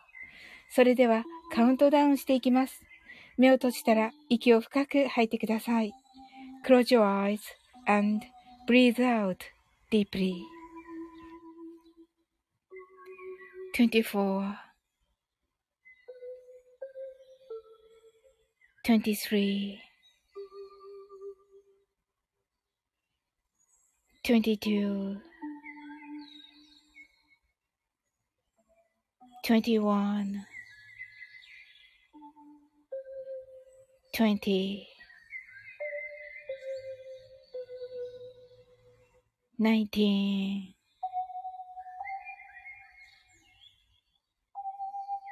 [0.70, 2.80] それではカウントダウンしていきます。
[3.36, 5.92] 目を閉じたら息を深く吐いてください。
[6.66, 7.40] Close your eyes
[7.86, 8.24] and
[8.68, 9.36] breathe out
[9.90, 10.34] deeply.
[13.74, 14.69] 24
[18.82, 19.78] 23
[24.24, 25.20] 22
[29.42, 30.46] 21
[34.12, 34.86] 20
[39.58, 40.74] 19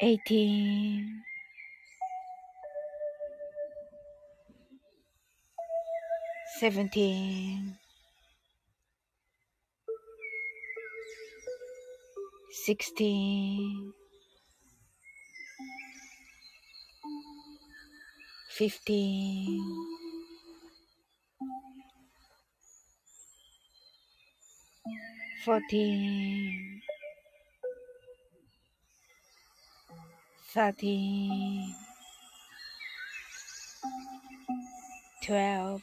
[0.01, 1.38] 18
[6.59, 7.77] seventeen,
[12.67, 13.93] sixteen,
[18.51, 19.63] fifteen,
[25.45, 26.81] fourteen,
[30.53, 31.73] thirteen,
[35.25, 35.83] twelve.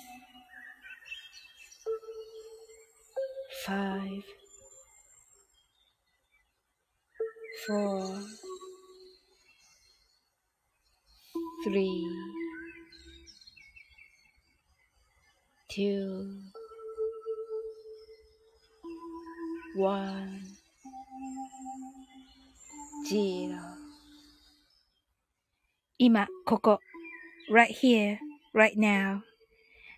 [26.03, 26.79] 今、ここ。
[27.51, 28.17] right here,
[28.55, 29.19] right now.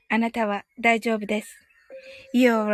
[0.10, 1.56] あなたは大丈夫です。
[2.36, 2.66] You're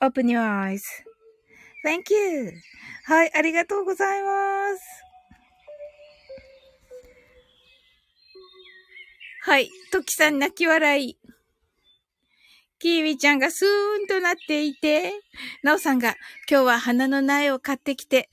[0.00, 2.52] right.Open your eyes.Thank you.
[3.04, 4.82] はい、ありがとうございます。
[9.42, 11.18] はい、トキさん泣き笑い。
[12.78, 15.12] キーミちゃんがスーンとなっていて、
[15.62, 16.16] ナオさんが
[16.50, 18.30] 今日は花の苗を買ってきて、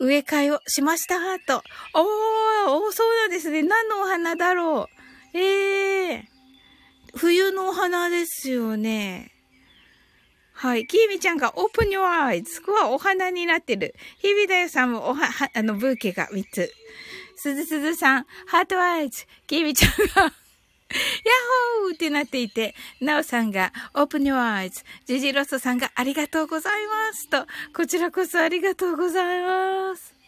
[0.00, 1.62] 植え替えをしましたと。
[1.94, 3.62] おー、おそうなんですね。
[3.62, 4.88] 何のお花だろ
[5.34, 5.38] う。
[5.38, 6.24] ええー、
[7.18, 9.30] 冬のお花ですよね。
[10.54, 10.86] はい。
[10.86, 12.60] キーミちゃんが Open your eyes.
[12.60, 13.94] ここはお花になってる。
[14.18, 16.72] 日々だよさんもおは、は、あの、ブーケが3つ。
[17.36, 19.26] すずすずさん、 heart eyes。
[19.46, 20.34] キーミちゃんが
[20.90, 30.20] ヤッホーってなっていて、ナオさんが Open Your Eyes、ジジロスさんがありがとうございますと、こちらこそありがとうございます。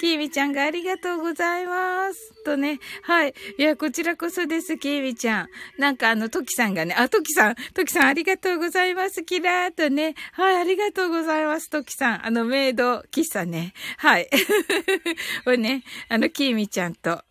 [0.00, 2.44] キーミちゃんがありがとうございます。
[2.44, 2.80] とね。
[3.02, 3.34] はい。
[3.58, 5.48] いや、こちらこそです、キーミちゃん。
[5.78, 10.14] なんかあの、トキさんがね、あ、トキさん、トキさんありがとうございます、キラーとね。
[10.32, 12.26] はい、ありがとうございます、トキさん。
[12.26, 13.72] あの、メイド喫茶ね。
[13.98, 14.28] はい。
[15.44, 17.22] これね、あの、キーミちゃんと、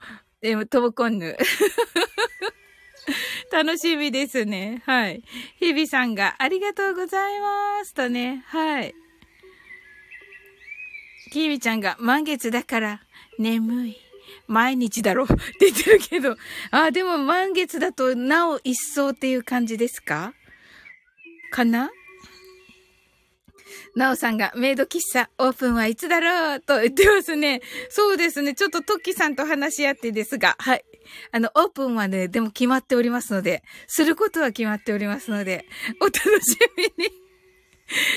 [0.42, 1.38] でも、トボコンヌ。
[3.52, 4.82] 楽しみですね。
[4.86, 5.24] はい。
[5.60, 8.44] 日々さんがありがとうございますとね。
[8.48, 8.96] はい。
[11.32, 13.02] きみちゃんが満月だから
[13.40, 13.98] 眠い。
[14.48, 16.38] 毎日だろって言ってるけど。
[16.72, 20.34] あ、でも満月だとなお一層っていう感じですか？
[21.52, 21.92] かな？
[23.96, 27.62] なおさんがメイド喫茶オープンはいつだろうと言ってますね。
[27.90, 28.56] そうですね。
[28.56, 30.84] ちょっとトッキさんと話し合ってですが、はい。
[31.32, 35.66] あの、オープンはね、でも決まっておりますので、することは決まっておりますので、
[36.00, 37.12] お楽しみに。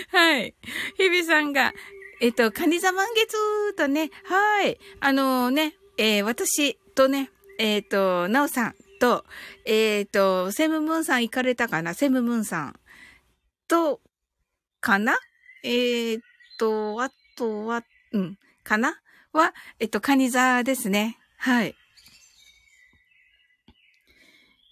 [0.08, 0.54] はい。
[0.96, 1.72] 日々さんが、
[2.20, 4.78] えっと、カニ座満月とね、はい。
[5.00, 9.24] あのー、ね、えー、私とね、えっ、ー、と、なおさんと、
[9.64, 11.94] えっ、と、セムムーンさん行かれたかな？
[11.94, 12.80] セムムーンさん
[13.68, 14.00] と、
[14.80, 15.18] かな？
[15.62, 16.18] えっ
[16.58, 17.82] と、あとは、
[18.12, 19.00] うん、かな？
[19.32, 21.18] は、えっと、カニ座ですね。
[21.36, 21.74] はい。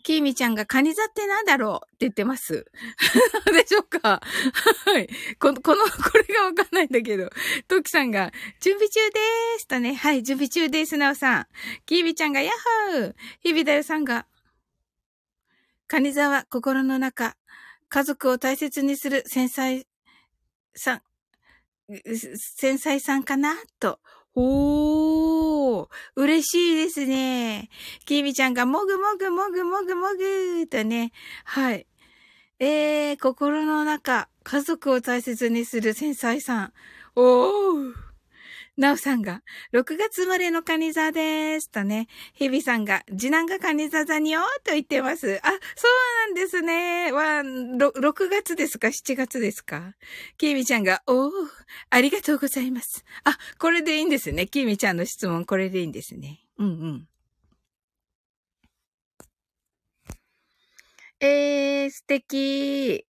[0.04, 2.66] きーみちゃんがカニ座ってなんだろうって言ってます。
[3.52, 4.20] でしょうか？
[4.84, 5.08] はい。
[5.40, 7.30] この、この、 これがわかんないんだけど。
[7.66, 8.30] トキさんが、
[8.60, 9.94] 準備中でーすとね。
[9.94, 11.46] はい、準備中です、なおさん。
[11.86, 12.54] きーみちゃんが、やっ
[12.92, 14.26] ほー日々だよさんが、
[15.86, 17.36] カニ座は心の中、
[17.88, 19.86] 家族を大切にする繊細
[20.76, 21.02] さん、
[22.36, 23.54] 繊細さんかな？
[23.80, 24.00] と
[24.36, 27.68] おー、嬉しいですね。
[28.04, 31.12] きみちゃんがもぐもぐもぐもぐもぐとね。
[31.44, 31.86] はい。
[32.58, 36.72] えー、心の中、家族を大切にする繊細さん。
[37.14, 38.13] おー。
[38.76, 41.70] なおさんが、6月生まれのカニ座です。
[41.70, 45.38] とね、日々さんが、次男がカニ座座によと言ってます。
[45.44, 47.12] あ、そうなんですね。
[47.12, 49.94] は、6月ですか ?7 月ですか？
[50.38, 51.30] きみちゃんが、おー、
[51.90, 53.04] ありがとうございます。
[53.22, 54.48] あ、これでいいんですね。
[54.48, 56.40] きみちゃんの質問、これでいいんですね。
[56.58, 57.08] うんうん。
[61.20, 63.06] えー、素敵。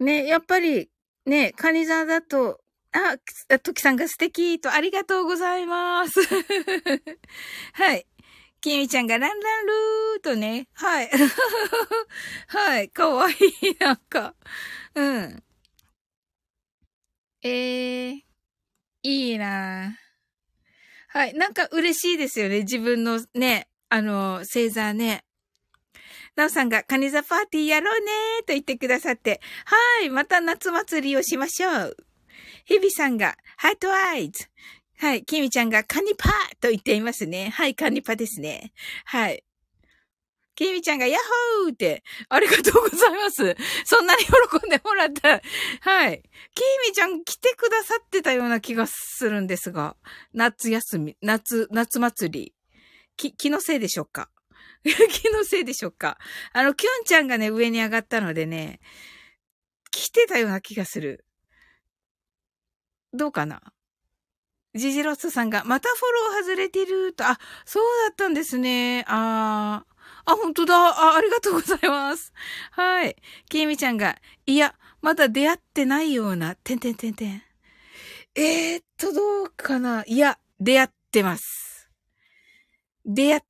[0.00, 0.90] ね、やっぱり、
[1.24, 2.60] ね、カニ座だと、
[2.92, 3.18] あ、
[3.58, 6.20] トキさんが素敵とありがとうございます。
[7.74, 8.06] はい。
[8.60, 10.66] キミちゃんがランランルーとね。
[10.72, 11.10] はい。
[12.48, 12.88] はい。
[12.88, 13.76] かわいい。
[13.78, 14.34] なんか。
[14.94, 15.42] うん。
[17.42, 18.20] えー、
[19.02, 19.96] いいな
[21.08, 21.34] はい。
[21.34, 22.60] なんか嬉しいですよね。
[22.60, 25.25] 自分のね、あの、星座ね。
[26.36, 31.96] なおさんがカニザパーティーやろうねーと言ってくださって、はい、また夏祭りをしましょう。
[32.66, 34.46] 日々さんがハートアイズ。
[34.98, 37.50] はい、キミちゃんがカニパーと言っていますね。
[37.54, 38.72] はい、カニパですね。
[39.04, 39.42] はい。
[40.54, 41.20] キミちゃんがヤッ
[41.64, 43.56] ホーって、ありがとうございます。
[43.84, 45.42] そんなに喜んでもらったら、
[45.82, 46.22] はい。
[46.54, 49.96] キミちゃん来てくださってたような気がするんですが、
[50.32, 52.54] 夏休み、夏、夏祭り。
[53.18, 54.30] き、気のせいでしょうか？
[54.86, 56.18] 気のせいでしょうか
[56.52, 58.80] あの、キュンちゃんがね、上に上がったのでね、
[59.90, 61.24] 来てたような気がする。
[63.12, 63.62] どうかな
[64.74, 69.04] ジジロスさんが、またフォロー外れてると、あ、そうだったんですね。
[69.08, 69.96] あー。
[70.26, 70.74] あ、本当だ。
[70.76, 72.32] あ、ありがとうございます。
[72.72, 73.16] はい。
[73.48, 77.42] きみちゃんが、いや、まだ出会ってないような、てんてんてんてん。
[78.34, 81.90] えー、っと、どうかないや、出会ってます。
[83.06, 83.42] 出会っ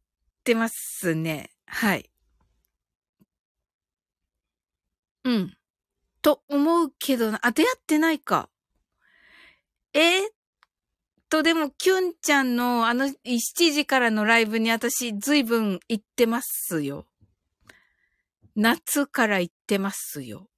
[0.46, 1.50] ってますね。
[1.66, 2.08] はい。
[5.24, 5.56] うん。
[6.22, 8.48] と思うけどな、あ、出会ってないか。
[9.92, 10.30] えー、っ
[11.28, 17.06] と、でも、キュンちゃんのあの7時からのライブに私ずいぶん行ってますよ。
[18.54, 20.48] 夏から行ってますよ。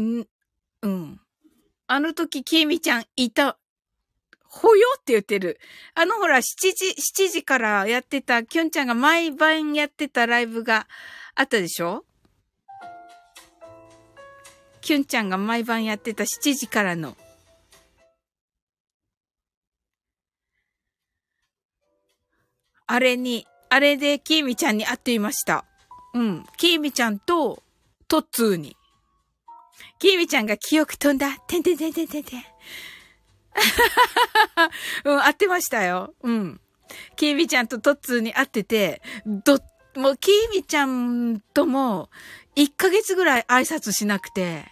[0.00, 0.26] ん、
[0.82, 1.20] うん。
[1.92, 3.58] あの時、きみちゃんいた。
[4.44, 5.58] ほよって言ってる。
[5.96, 6.94] あのほら、7時、
[7.26, 10.86] 7時からやってた、きょんちゃんが毎晩やってたライブが
[11.34, 12.04] あったでしょ？
[14.80, 17.16] きゅんちゃんが毎晩やってた7時からの。
[22.86, 25.64] あれに、あれできーみちゃんに会っていました。
[26.14, 26.44] うん。
[26.56, 27.64] きーみちゃんと、
[28.06, 28.76] トッツーに。
[30.00, 31.36] きーみちゃんが記憶飛んだ。
[31.46, 32.44] てんてんてんてんてんてん。
[35.04, 36.14] うん、会ってましたよ。
[36.22, 36.58] うん。
[37.16, 39.58] きーみちゃんとトッツーに会ってて、ど、
[39.96, 42.08] もう、きーみちゃんとも、
[42.56, 44.64] 1ヶ月ぐらい挨拶しなくて。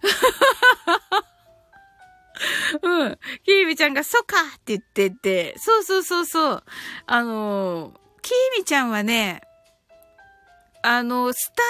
[2.82, 3.18] うん。
[3.42, 6.62] きーみちゃんが、そっかって言ってて、そうそうそうそう。
[7.06, 9.40] あのー、きーみちゃんはね、
[10.82, 11.62] あの、スタ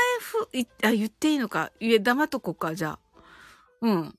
[0.58, 1.70] イフ、あ、言っていいのか？
[1.78, 2.98] いえ、黙っとこうか、じゃあ。
[3.84, 4.14] うん。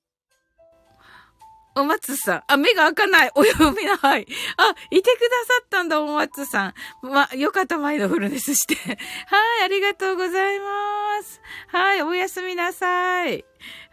[1.77, 2.43] お松さん。
[2.47, 3.31] あ、目が開かない。
[3.35, 4.25] お読みなはい。
[4.55, 6.73] あ、いてくださったんだ、お松さん。
[7.01, 8.75] ま、よかった、マインドフルネスして。
[9.27, 11.41] はい、ありがとうございます。
[11.67, 13.43] はい、おやすみなさい。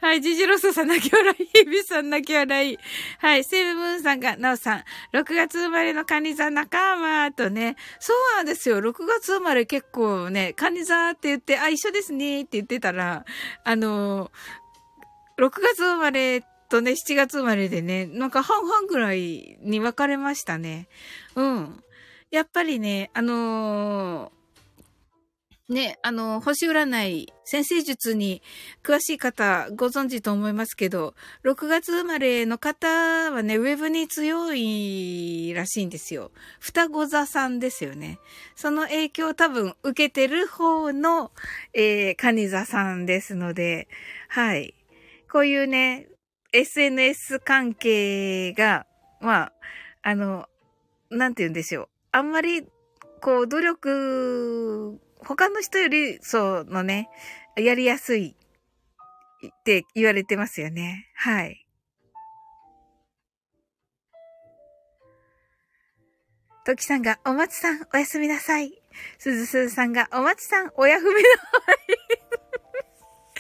[0.01, 1.45] はい、ジジロスさん泣き笑い。
[1.45, 2.79] ヒビさん泣き笑い。
[3.19, 4.85] はい、セブムーンさんが、ナオさん。
[5.13, 7.75] 6月生まれのカニ座仲間とね。
[7.99, 8.79] そうなんですよ。
[8.79, 13.25] 6月生まれ結構ね、カニ座って言って、あ、一緒ですねって言ってたら、
[13.65, 14.31] あの
[15.43, 20.87] 6月生まれとね、7月生まれでね、なんか半々ぐらいに分かれましたね。
[21.35, 21.83] うん。
[22.31, 28.41] やっぱりね、あのー、ね、あの、星占い、先生術に
[28.85, 31.15] 詳しい方ご存知と思いますけど、
[31.45, 32.87] 6月生まれの方
[33.33, 36.31] はね、ウェブに強いらしいんですよ。
[36.61, 38.21] 双子座さんですよね。
[38.55, 41.33] その影響を多分受けてる方の、
[41.75, 43.89] えー、カニ座さんですので、
[44.29, 44.75] はい。
[45.33, 46.09] こういうね、
[46.53, 48.85] SNS 関係が、
[49.23, 49.53] まあ、
[50.03, 50.47] あの、
[51.09, 51.89] なんて言うんでしょう。
[52.13, 52.67] あんまり、
[53.23, 57.09] こう、努力、他の人より、そうのね、
[57.57, 58.37] やりやすい
[59.47, 61.09] って言われてますよね。
[61.15, 61.67] はい。
[66.67, 68.71] トキさんが、お松さん、おやすみなさい。
[69.17, 71.73] すずすずさんが、お松さん、おやふみなさ
[72.19, 72.22] い。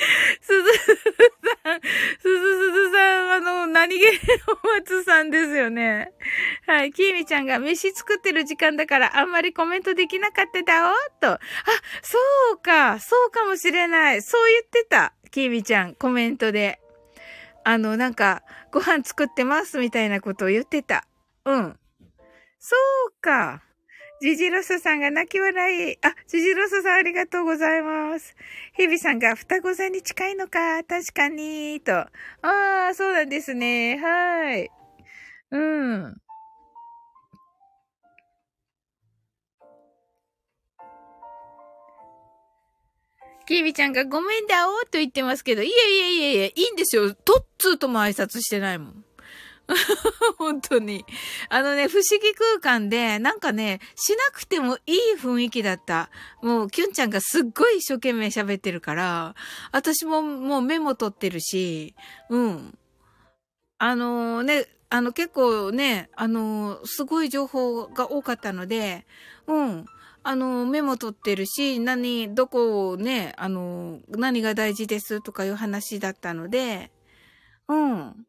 [0.40, 4.04] すずさん、すずすずさん、あの、何気
[4.64, 6.12] お松さんですよね。
[6.66, 6.92] はい。
[6.92, 11.32] きーみちゃんが飯作ってる時間だからあんまりコメントできなかっただおと。
[11.32, 11.38] あ、
[12.02, 12.18] そ
[12.54, 14.22] うか、そうかもしれない。
[14.22, 15.14] そう言ってた。
[15.30, 16.80] きーみちゃん、コメントで。
[17.64, 18.42] あの、なんか、
[18.72, 21.06] ご飯作ってますみたいなことを言ってた。
[21.44, 21.78] うん。
[22.58, 22.76] そ
[23.08, 23.62] うか。
[24.22, 25.98] ジジロスさんが泣き笑い。
[26.00, 28.36] あ、ジジロスさんありがとうございます。
[28.72, 31.92] ヘビさんが双子座に近いのか、確かに、と。
[31.92, 32.08] あ
[32.92, 33.98] あ、そうなんですね。
[33.98, 34.70] はい。
[35.50, 36.16] うん。
[43.48, 47.12] キービちゃんがごめんだおーと言ってますけど、いえいえいえいえ、いいんですよ。
[47.12, 49.04] トッツーとも挨拶してないもん。
[50.38, 51.04] 本当に。
[51.48, 56.10] あのね、不思議空間で、なんかね、しなくてもいい雰囲気だった。
[56.42, 59.34] もう、キュンちゃんがすっごい一生懸命喋ってるから、
[59.72, 61.94] 私ももうメモ取ってるし、
[62.28, 62.78] うん。
[63.78, 69.06] あのー、ね、あの結構ね、あのー、すごい情報が多かったので、
[69.46, 69.86] うん。
[70.24, 76.92] あの、メモ取ってるし、何、どこをね、あの、何が大事ですとかいう話だったので、
[77.68, 78.26] うん。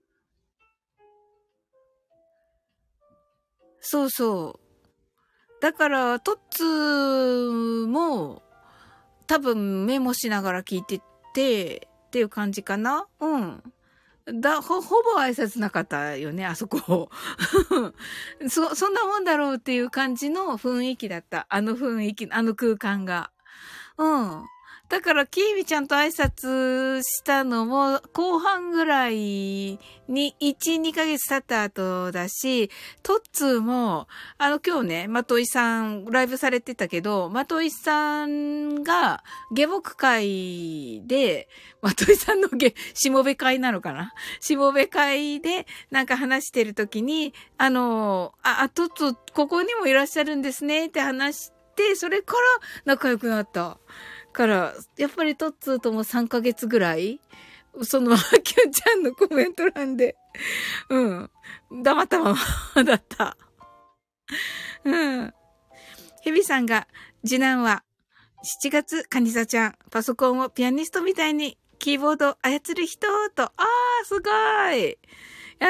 [3.85, 4.59] そうそ
[5.59, 5.61] う。
[5.61, 8.41] だから、トッツーも、
[9.27, 11.01] 多分メモしながら聞いて
[11.33, 13.63] て、っていう感じかなうん。
[14.39, 17.09] だ、ほ、ほぼ挨拶なかったよね、あそこ。
[18.49, 21.45] そ、そんなもんだろうっていう感じの雰囲気だった。
[21.49, 23.31] あの雰囲気、あの空間が。
[23.97, 24.43] うん。
[24.93, 29.79] だから、きーみちゃんと挨拶したのも、後半ぐらいに、
[30.39, 32.69] 1、2ヶ月経った後だし、
[33.01, 41.49] トッツーも、あの、今日ね、まといさん、ライブされてたけど、まといさんが、下木会で、
[41.81, 44.13] まといさんの下、しもべ会なのかな？
[44.41, 52.39] しもべ会で、なんか話してる時に、あの、あ、トッツー、ここにもいらっしゃるんですね、って話して、それから
[52.85, 53.79] 仲良くなった。
[54.33, 57.21] から、やっぱりトッツーとも3ヶ月ぐらい
[57.81, 60.15] その、キュンちゃんのコメント欄で、
[60.89, 61.31] うん。
[61.81, 62.35] 黙ったま
[62.75, 63.35] まだった。
[64.83, 65.33] うん。
[66.21, 66.87] ヘビさんが、
[67.25, 67.83] 次男は、
[68.43, 74.29] 7月、カニサちゃん、パソコンをピアニストみたいにキーボード操る人と、あー、すご
[74.77, 74.91] い。
[74.91, 74.97] い
[75.59, 75.69] や、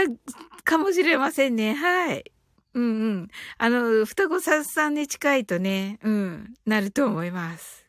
[0.63, 1.73] かもしれませんね。
[1.73, 2.31] はい。
[2.73, 3.27] うんうん。
[3.57, 7.82] あの、双子さんに近いとね、うん、なると思います。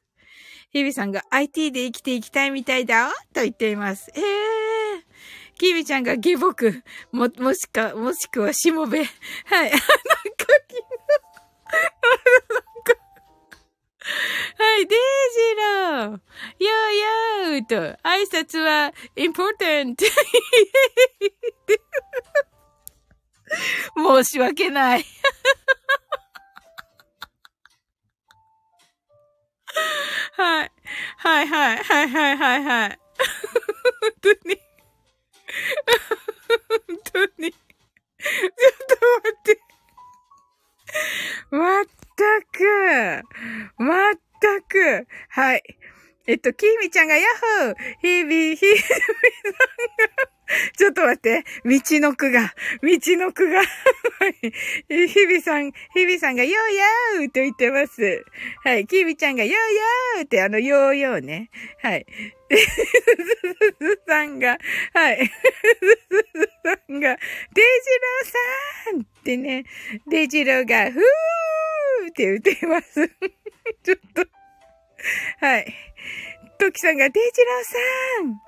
[0.75, 4.11] ヒビさんが IT で生きていきたいみたいだと言っています。
[4.17, 4.25] ええー。
[5.57, 9.05] キビちゃんが下僕、も、もしか、もしくはしもべ。
[9.05, 9.71] はい。
[9.71, 9.79] なんか、
[14.59, 16.11] はい、デイジロー。
[16.11, 19.95] よーよーと、挨拶は、important.
[23.97, 25.05] 申し訳ない。
[30.37, 30.73] はい。
[31.17, 31.77] はいはい。
[31.79, 32.99] はいはいはいはい。
[34.01, 34.61] 本当に。
[36.89, 37.53] 本当に。
[37.53, 38.51] ちょっ
[38.89, 39.61] と待って。
[41.51, 43.23] まったく。
[43.79, 45.07] まったく。
[45.29, 45.63] はい。
[46.27, 50.35] えっと、きーみちゃんがヤッホーひび、ひびさんが
[50.77, 51.45] ちょっと待って。
[51.65, 52.53] 道の句が、
[52.83, 53.63] 道の句が。
[54.89, 56.75] 日々さん、日々さんが、よー
[57.21, 58.25] やーと言ってます。
[58.63, 58.87] はい。
[58.87, 59.53] きびちゃんが、よー
[60.19, 61.51] やーって、あの、よーよーね。
[61.83, 62.07] はい。
[62.51, 62.57] す
[63.81, 64.59] ずさんが、
[64.93, 65.27] はい。
[65.27, 65.33] す
[66.35, 67.69] ずさんが、デジ
[68.91, 69.65] ローさんってね、
[70.11, 71.01] デジローが、ふー
[72.11, 73.09] って言ってます。
[73.83, 74.34] ちょっと。
[75.41, 75.75] はい。
[76.59, 78.41] トキさんが、デイジローさん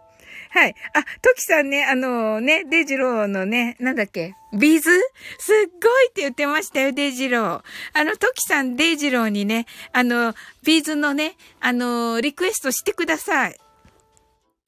[0.49, 0.75] はい。
[0.95, 4.91] あ、トキさんね、あのね、デイジローのね、なんだっけ、ビーズ？
[5.39, 7.63] すっごいって言ってましたよ、デイジロー。
[7.93, 10.35] あの、トキさん、デイジローにね、あの、
[10.65, 13.57] ビーズのね、あの、リクエストしてください。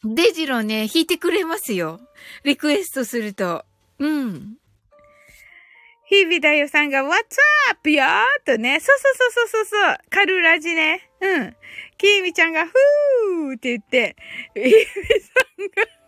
[0.04, 2.00] デイジローね、弾いてくれますよ。
[2.44, 3.64] リクエストすると。
[3.98, 4.57] うん。
[6.08, 7.36] 日々だよさんが、What's
[7.70, 7.90] up?
[7.90, 8.80] よーとね。
[8.80, 9.98] そうそうそうそうそうそう。
[10.10, 11.10] カルラジね。
[11.20, 11.56] うん。
[11.98, 14.16] きーみちゃんが、ふーって言って、
[14.54, 14.76] 日々さ
[15.62, 15.98] んが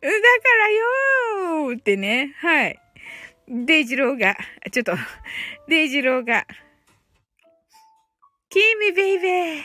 [0.00, 0.18] だか
[0.58, 2.34] らよーってね。
[2.38, 2.80] はい。
[3.48, 4.36] デイジローが、
[4.72, 4.94] ちょっと、
[5.68, 6.46] デイジローが、
[8.48, 9.62] キーミ baby。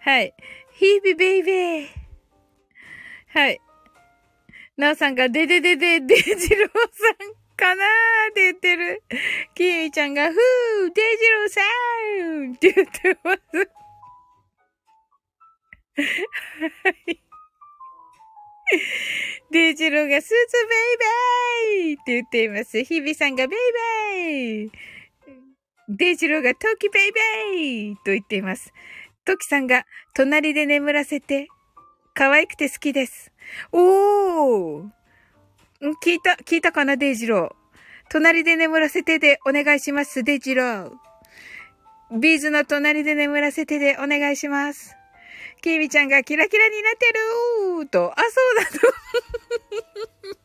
[0.00, 0.34] はい。
[0.72, 1.86] ヒービ baby。
[3.28, 3.60] はい。
[4.76, 7.39] なおさんが、デデデデ、デイジローさん。
[7.60, 7.86] かなー
[8.30, 9.02] って言ってる。
[9.54, 10.36] キミちゃんが、ふー、
[10.94, 11.60] デジローさ
[12.48, 13.70] んって言ってます。
[16.82, 17.20] はい。
[19.50, 22.82] デジローがスーツベイベーって言っています。
[22.84, 23.58] ヒビさんがベイ
[24.68, 24.70] ベー
[25.88, 28.72] デイジローがトキベイベーと言っています。
[29.24, 29.84] トキさんが
[30.14, 31.48] 隣で眠らせて
[32.14, 33.32] 可愛くて好きです。
[33.72, 34.99] おー
[35.80, 37.54] 聞いた、聞いたかな、デイジロー。
[38.10, 40.90] 隣で眠らせてでお願いします、デイジロー。
[42.12, 44.94] ビーズの隣で眠らせてでお願いします。
[45.62, 50.38] キーミちゃんがキラキラになってるーと、あ、そうだと。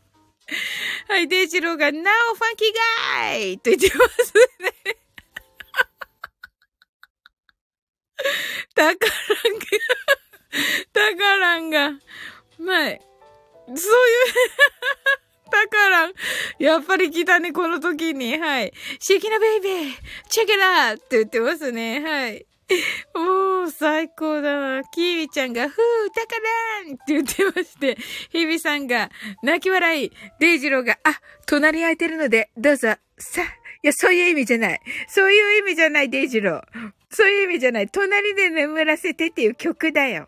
[1.13, 4.73] はい、デイジローが、なお funky guy と言ってますね。
[8.73, 9.05] たか
[9.43, 9.65] らんが、
[10.93, 11.91] たからんが、
[12.57, 13.01] まい。
[13.67, 13.77] そういう
[15.51, 16.11] だから、
[16.59, 18.37] やっぱり来たね、この時に。
[18.37, 18.73] はい。
[18.99, 19.91] シーキナベイベー
[20.29, 21.99] チェケラーって言ってますね。
[22.01, 22.45] はい。
[23.13, 24.83] もう、最高だな。
[24.85, 25.75] キービちゃんが、ふー、
[26.09, 26.35] たか
[26.83, 27.95] らんって言ってまして、
[28.31, 29.11] ヒビさんが、
[29.43, 34.81] 泣き笑い、デイジローが、あ、隣空いてるので、どうぞ、さ、いや、そういう意味じゃない。
[35.07, 36.61] そういう意味じゃない、デイジロー。
[37.11, 37.87] そういう意味じゃない。
[37.87, 40.27] 隣で眠らせてっていう曲だよ。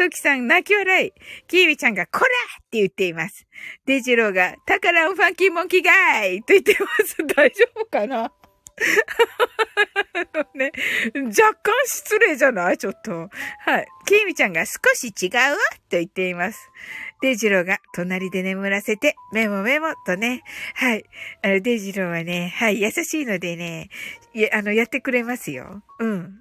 [0.00, 1.12] トキさん泣き笑い。
[1.46, 2.28] キービちゃんがこらっ
[2.70, 3.46] て言っています。
[3.84, 7.18] デジローがタカランファンキーモンキーガイと言ってます。
[7.36, 8.32] 大丈夫かな？
[10.54, 10.72] ね、
[11.14, 12.78] 若干失礼じゃない？
[12.78, 13.28] ちょっと。
[13.66, 13.86] はい。
[14.06, 15.32] キーミちゃんが少し違う？
[15.34, 15.56] わ
[15.90, 16.70] と言っています。
[17.20, 20.40] デジローが隣で眠らせて、メモメモとね。
[20.76, 21.04] はい。
[21.42, 23.90] あの、デジローはね、はい、優しいのでね、
[24.32, 25.82] や、あの、やってくれますよ。
[25.98, 26.40] うん。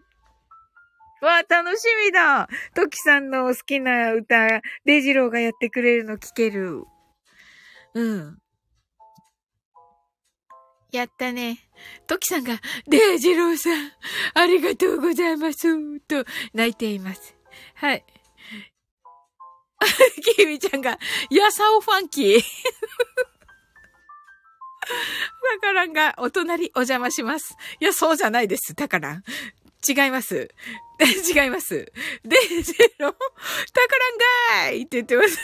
[1.22, 6.84] わあ、楽しみだトキさんの好きな歌、デジローがやってくれるの聞ける。
[7.94, 8.38] うん。
[10.92, 11.60] やったね。
[12.08, 13.92] トキさんが、デイジローさん、
[14.34, 17.36] ありがとうございます、と泣いています。
[17.76, 18.06] はい。
[20.38, 20.98] キミちゃんが、
[21.30, 22.42] ヤサオファンキー。
[25.62, 27.56] タカランがお隣お邪魔します。
[27.80, 29.24] いや、そうじゃないです、タカラン。
[29.88, 30.50] 違います。
[31.06, 31.92] 違います。
[32.24, 34.10] デイジロー、タカラ
[34.68, 35.38] ンガーイって言ってます。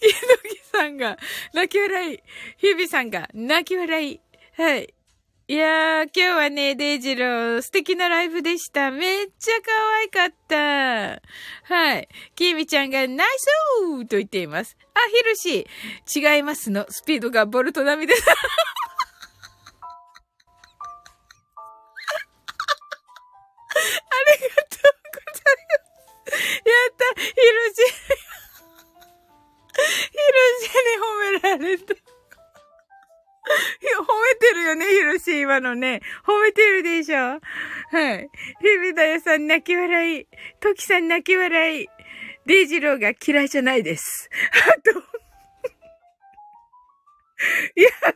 [0.00, 1.18] キドキさんが
[1.54, 2.18] 泣き笑い。
[2.56, 4.20] ヒビさんが泣き笑い。
[4.56, 4.94] はい。
[5.48, 8.90] いやー、今日はね、デイジロー、素敵なライブでした。
[8.90, 11.20] めっちゃ可愛かった。
[11.74, 12.08] はい。
[12.34, 14.76] キーミちゃんがナイスーと言っています。
[14.94, 16.86] あ、ヒルシー、違いますの。
[16.88, 18.24] スピードがボルト並みです。
[26.90, 27.34] った、ヒル
[27.74, 28.22] シー。
[29.72, 31.94] ヒルシーに褒められた。
[33.44, 36.00] 褒めてるよね、ヒロシ、今のね。
[36.24, 37.40] 褒めてるでしょは
[38.14, 38.30] い。
[38.60, 40.26] ヒビダヤさん泣き笑い。
[40.60, 41.88] トキさん泣き笑い。
[42.46, 44.30] デイジローが嫌いじゃないです。
[44.52, 44.90] あと
[47.76, 48.14] やだ。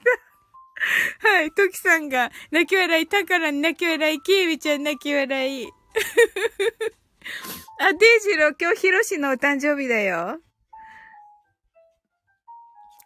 [1.29, 1.51] はい。
[1.53, 3.07] トキさんが泣き笑い。
[3.07, 4.21] タカラン泣き笑い。
[4.21, 5.69] キービちゃん泣き笑い。
[7.79, 10.41] あ、デイジロー今日ヒロシのお誕生日だよ。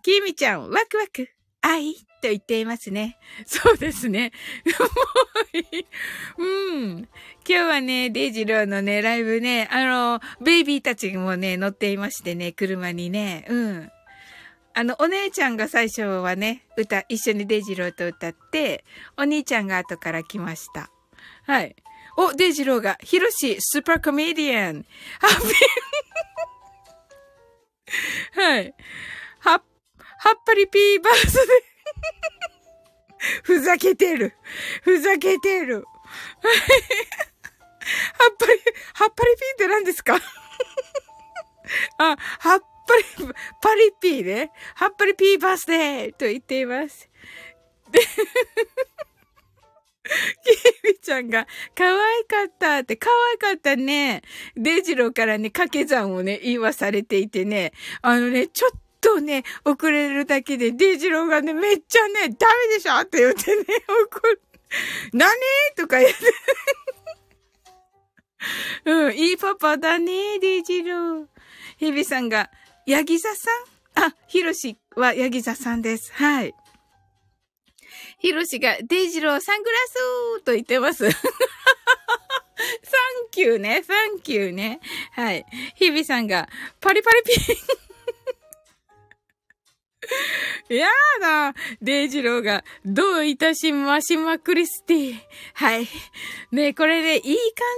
[0.03, 1.29] キーミちゃん、ワクワク。
[1.61, 3.19] 愛と言っていますね。
[3.47, 4.33] そうですね。
[6.39, 6.45] う
[6.77, 6.99] ん。
[7.01, 7.09] 今
[7.47, 13.91] 日はね、デイジローのね、ライブね、あの、ベイビーたちもね、乗っていましてね、車にね、うん。
[14.73, 18.85] あの、お姉ちゃんが最初はね、歌、一緒にデイジローと歌って、
[19.19, 20.91] お兄ちゃんが後から来ました。
[21.45, 21.75] はい。
[22.23, 24.85] お、デイジローが、ヒロシ、 super comedian。
[25.21, 28.43] ハッピー。
[28.43, 28.75] はい。
[29.39, 29.63] ハッ
[30.23, 31.41] はっぱりピーバースで
[33.43, 34.35] ふざけてる。
[34.83, 35.77] ふざけてる。
[35.77, 35.87] はっ
[38.39, 38.53] ぱり、
[38.95, 40.17] はっぱりピーって何ですか？
[41.97, 43.05] あ、はっぱり、
[43.63, 44.53] パリピーね。
[44.75, 47.09] はっぱりピーバースデーと言っています。
[47.91, 48.01] で、
[50.45, 54.23] キミちゃんが、可愛かったって、可愛かったね。
[54.57, 64.43] デジローからね、掛け算をね、言わされていてね、あのね、ちょっとね、遅れるだけで、デジローがね、めっちゃね、ダメでしょって言ってね、怒る。
[65.13, 65.31] 何？
[65.77, 66.17] とか言って。
[68.85, 71.27] うん、いいパパだね、デジロー。
[71.79, 72.51] ヘビさんが、
[72.87, 73.51] ヤギ座さ
[74.03, 74.07] ん？
[74.07, 76.13] あ、ヒロシはヤギ座さんです。
[76.15, 76.55] はい。
[78.21, 79.79] ヒロシが、デイジローサングラ
[80.39, 81.11] スと言ってます。
[81.11, 81.21] サン
[83.31, 84.81] キューね、サンキューね。
[85.13, 85.45] はい。
[85.75, 86.49] ヒビさんが、
[86.81, 87.57] パリパリピン。
[90.77, 90.87] や
[91.21, 91.55] だ。
[91.81, 95.17] デイジローが、どういたしましまクリスティ。
[95.55, 95.89] はい。
[96.53, 97.35] ねこれで、いい感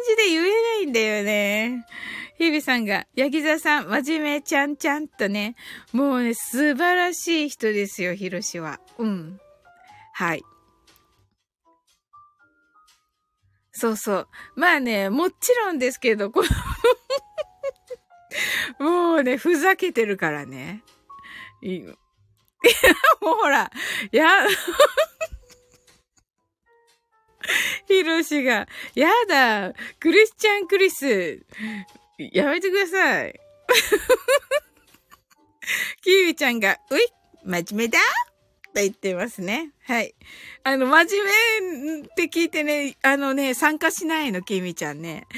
[0.09, 1.86] じで言えないんだよね。
[2.38, 5.55] ヒビさんが、ヤギ座さん、真面目ちゃんちゃんとね、
[5.93, 8.80] もうね、素晴らしい人ですよ、ヒロシは。
[8.99, 9.40] うん。
[10.23, 10.45] はい。
[13.73, 14.29] そうそう。
[14.55, 16.45] まあね、もちろんですけど、こ
[18.79, 20.85] の もうね、ふざけてるからね。
[21.61, 21.83] いい
[23.20, 23.68] もうほら、
[24.12, 24.47] や、
[27.89, 31.45] ヒロシが、やだ、クリスチャンクリス、
[32.16, 33.41] やめてください。
[36.03, 37.09] キーウちゃんが、うい、
[37.43, 37.99] 真面目だ
[38.81, 39.73] 言ってますね。
[39.87, 40.14] はい。
[40.64, 45.27] あの、真面目って聞いてね、あのね、参加しないの、キミちゃんね。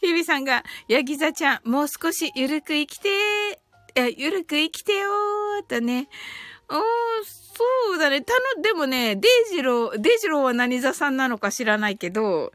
[0.00, 4.14] ヒビさんが、ヤギ座ちゃん、もう少しゆるく生きてー。
[4.16, 6.08] ゆるく生きてよーとね。
[6.68, 6.80] おー、
[7.24, 8.22] そうだね。
[8.22, 12.52] たの、でもね、デイジロー、デイジローは何座さんなのか知らないけど、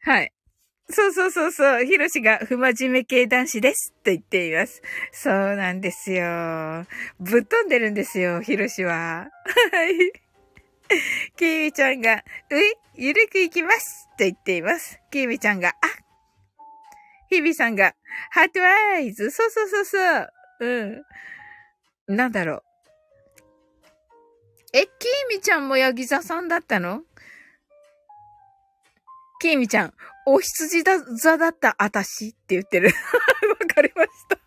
[0.00, 0.32] はい。
[0.90, 4.82] そうそうそうそう、ヒロシが不真面目系男子ですと言っています。
[5.12, 6.86] そうなんですよ。
[7.20, 9.28] ぶっ飛んでるんですよ、ヒロシは。
[9.72, 10.12] はい。
[11.36, 14.98] キーミちゃんが、うい、ゆるくいきますと言っています。
[15.10, 15.74] キーミちゃんが、あ
[17.30, 17.94] ヒビさんが、
[18.30, 20.32] ハートアイズそうそうそうそう。
[20.60, 22.16] うん。
[22.16, 22.62] なんだろう。
[24.72, 24.90] え、キー
[25.28, 27.02] ミちゃんもヤギ座さんだったの？
[29.40, 29.94] キーミちゃん、
[30.30, 32.90] お羊だ、座だったあたしって言ってる。
[33.60, 34.38] わかりました。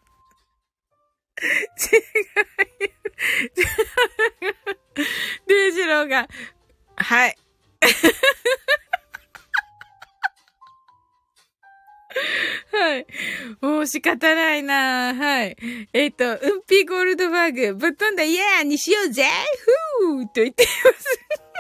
[1.42, 1.46] 違
[1.98, 2.02] う。
[5.48, 6.28] デイジローが、
[6.98, 7.36] はい。
[12.72, 13.08] はい。
[13.62, 15.56] もう仕方ないなはい。
[15.94, 19.26] えっ、ー、と、うんぴゴールドバーグ、ぶっ飛んだイエーにしようぜ
[20.00, 21.51] ふーと言っています。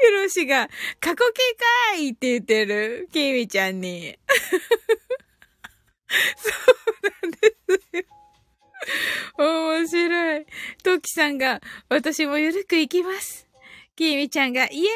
[0.00, 0.68] ヒロシが、
[1.00, 1.56] 過去形
[1.94, 3.08] かいって言ってる。
[3.12, 4.16] キミちゃんに。
[6.36, 6.50] そ
[7.02, 7.56] うなんで
[7.90, 8.04] すよ。
[9.38, 10.46] 面白い。
[10.82, 13.48] トキさんが、私もゆるく行きます。
[13.96, 14.88] キミちゃんが、イエ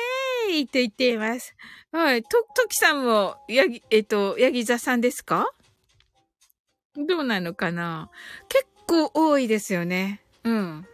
[0.51, 1.55] ーイと言っています。
[1.91, 2.23] はい。
[2.23, 5.53] と、トキさんも、やぎ、えっと、ヤギ座さんですか？
[6.97, 8.11] どうなのかな？
[8.49, 10.21] 結構多いですよね。
[10.45, 10.87] うん。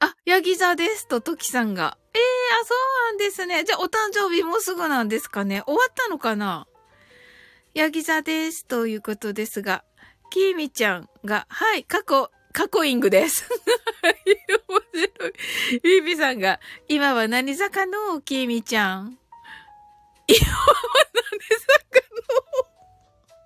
[0.00, 1.98] あ、ヤギ座ですと、トキさんが。
[2.14, 2.78] ええー、あ、そう
[3.10, 3.64] なんですね。
[3.64, 5.62] じゃあ、お誕生日もうすぐなんですかね。
[5.66, 6.66] 終わったのかな？
[7.74, 8.64] ヤギ座です。
[8.66, 9.84] ということですが、
[10.30, 13.48] キーミちゃんが、はい、過去、過去イングです。
[14.68, 15.32] 面白い。
[15.80, 18.20] ビビさんが、今は何坂の？
[18.20, 19.18] キーミちゃん。
[20.26, 20.66] 今は
[21.14, 21.30] 何
[21.60, 22.00] 坂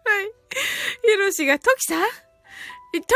[0.06, 0.12] の？
[0.16, 0.32] はい。
[1.02, 2.02] ヒロシが、トキさん？
[2.02, 2.08] ト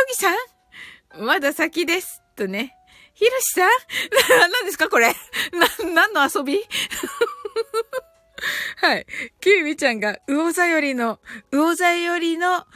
[0.09, 1.24] キさん？
[1.24, 2.22] まだ先です。
[2.34, 2.76] とね。
[3.16, 3.70] ひろしさん？
[4.52, 5.08] 何ですかこれ？
[5.88, 6.60] な、何の遊び？
[8.76, 9.06] はい。
[9.40, 11.18] キーミちゃんが、魚座よりの、
[11.50, 12.66] 魚座よりの、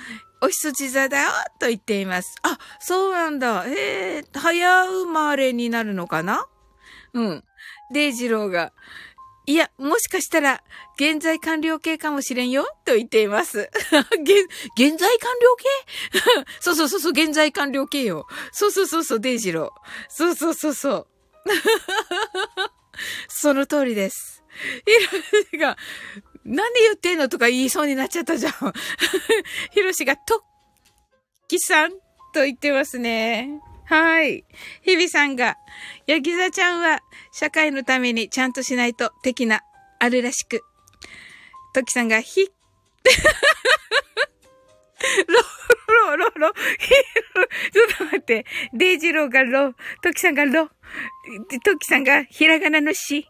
[0.40, 1.28] お羊座だよ
[1.60, 2.36] と言っています。
[2.42, 3.66] あ、そうなんだ。
[3.66, 6.46] ええー、早生まれになるのかな？
[7.12, 7.44] うん。
[7.92, 8.72] デイジローが、
[9.50, 10.62] いや、もしかしたら、
[10.94, 13.68] 現在完了形かもしれんよ、と言っています。
[14.22, 14.46] 現、
[14.78, 16.46] 現在完了形？
[16.62, 18.28] そうそうそうそう、現在完了形よ。
[18.52, 19.88] そうそうそうそう、デイジロー。
[20.08, 21.06] そうそうそうそう。
[23.26, 24.44] その通りです。
[24.86, 24.92] ひ
[25.42, 25.76] ろしが、
[26.44, 28.52] なんで言ってんのとか言いそうになっちゃったじゃん。
[29.72, 30.40] ひろしが、とっ
[31.48, 31.90] きさん
[32.32, 33.60] と言ってますね。
[33.90, 34.44] はい。
[34.82, 35.56] 日々さんが、
[36.06, 37.00] ヤギ座ちゃんは
[37.32, 39.62] 社会のためにちゃんとしないと的な、
[39.98, 40.62] あるらしく。
[41.74, 42.52] トキさんが、ひ、ロ、
[46.06, 46.90] ロ、ロ、ロ、ヒ
[47.34, 48.46] ロ、ちょっと待って。
[48.72, 49.74] デイジローがロ、
[50.04, 50.68] トキさんがロ、
[51.64, 53.28] トキさんがひらがなのし、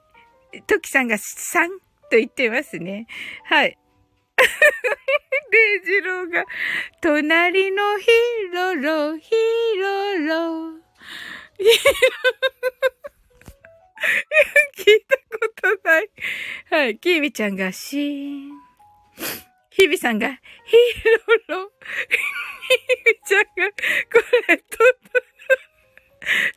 [0.66, 1.70] トキさんがさん
[2.10, 3.06] と言ってますね。
[3.44, 3.78] はい。
[5.50, 6.44] デイジローが、
[7.00, 8.06] 隣のヒ
[8.52, 9.30] ロロ、ヒ
[9.76, 10.80] ロロ。
[14.76, 16.10] 聞いたことない。
[16.70, 16.98] はい。
[16.98, 18.50] キービちゃんがシーン。
[19.70, 20.36] ヒビさんがヒ
[21.48, 21.72] ロロ。
[22.68, 23.76] ヒビちゃんが、こ
[24.48, 24.78] れ、と、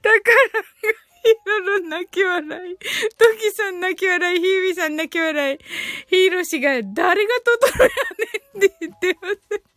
[0.01, 0.31] 宝が
[0.81, 2.78] ヒヒロロ泣き笑い。
[2.78, 2.86] ト
[3.39, 4.39] キさん泣き笑い。
[4.39, 5.57] ヒービーさん泣き笑い。
[6.07, 7.89] ヒーロシが誰がトトロや
[8.59, 9.74] ねんって言ってます。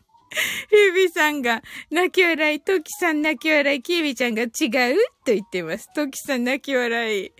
[0.70, 2.60] ヒービーさんが泣き笑い。
[2.60, 3.82] トキさん泣き笑い。
[3.82, 4.46] キービーちゃんが違
[4.92, 5.88] うと言ってます。
[5.94, 7.32] トキさん泣き笑い。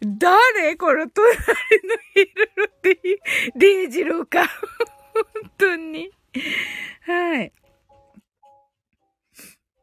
[0.00, 1.44] 誰この隣の
[2.14, 2.26] ヒー
[2.56, 2.98] ロロって、
[3.56, 4.46] デイジローか。
[5.14, 6.10] 本当に。
[7.06, 7.52] はい。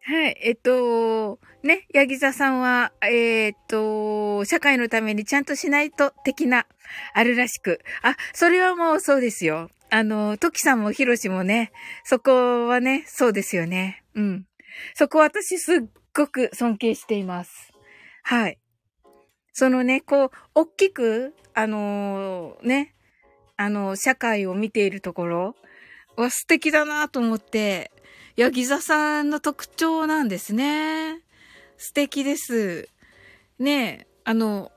[0.05, 0.37] はい。
[0.41, 6.65] えっと、ね、ヤギ座さんは、えー、っと、社会のためにちゃんとしないと的な、
[7.13, 7.79] あるらしく。
[8.01, 9.69] あ、それはもうそうですよ。
[9.89, 11.71] あの、トキさんもヒロシもね、
[12.03, 14.03] そこはね、そうですよね。
[14.13, 14.45] うん。
[14.93, 15.79] そこ私すっ
[16.13, 17.71] ごく尊敬しています。
[18.23, 18.59] はい。
[19.53, 22.93] そのね、こう、大きく、あのー、ね、
[23.55, 25.55] あの、社会を見ているところ
[26.17, 27.92] は素敵だなと思って、
[28.35, 31.21] ヤギ座さんの特徴なんですね。
[31.77, 32.89] 素敵です。
[33.59, 34.71] ねえ、あの、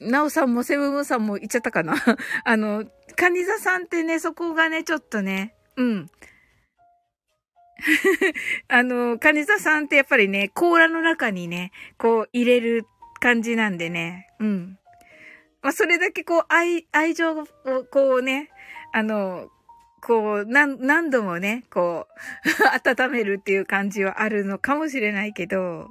[0.00, 1.94] なおさんもセブンさんも言っちゃったかな？
[2.44, 6.10] あの、カニ座さんってね、そこがね、ちょっとね、うん。
[8.68, 12.86] あの、カニ座さんってやっぱりね、甲羅の中にね、こう入れる
[13.20, 14.78] 感じなんでね、うん。
[15.60, 17.46] まあ、それだけこう、愛、愛情を
[17.90, 18.50] こうね、
[18.92, 19.50] あの、
[20.02, 22.50] こう、何、何度もね、こう、
[22.90, 25.90] 温めるっていう感じはあるのかもしれないけど、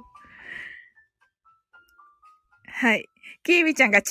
[2.66, 3.08] はい。
[3.44, 4.04] きーみちゃんが違う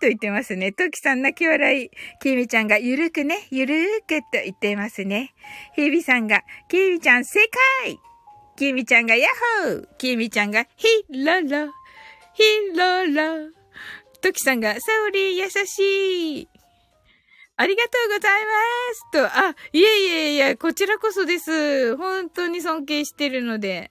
[0.00, 0.72] と言ってますね。
[0.72, 1.90] トキさん泣き笑い。
[2.20, 5.34] きーみちゃんがゆるくね、ゆるーくと言ってますね。
[5.74, 7.40] ひびさんが、きーみちゃん正
[7.82, 7.98] 解
[8.56, 9.28] きーみちゃんがヤ
[9.64, 11.72] ッホーきーみちゃんがヒロロ、
[12.34, 12.42] ヒ
[12.76, 13.50] ロロ。
[14.20, 16.57] トキさんがサオリー優しい。
[17.60, 18.50] ありがとうございま
[18.94, 21.96] すと、あ、いえいえいえ、こちらこそです。
[21.96, 23.90] 本当に尊敬してるので。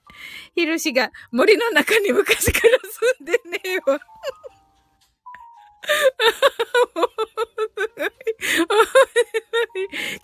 [0.54, 2.78] ひろしが森の中に昔から
[3.20, 4.00] 住んでねえわ。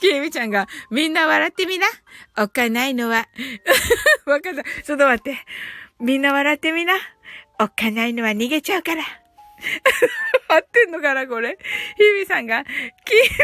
[0.00, 1.86] きえみちゃんが、みんな笑ってみな。
[2.38, 3.28] おっかないのは。
[4.24, 4.64] わかった。
[4.82, 5.38] ちょっと待って。
[6.00, 6.94] みんな笑ってみな。
[7.60, 9.23] おっかないのは逃げちゃうから。
[10.48, 11.58] 合ってんのかなこれ。
[11.96, 13.34] ひびさんが、きみ、きみ、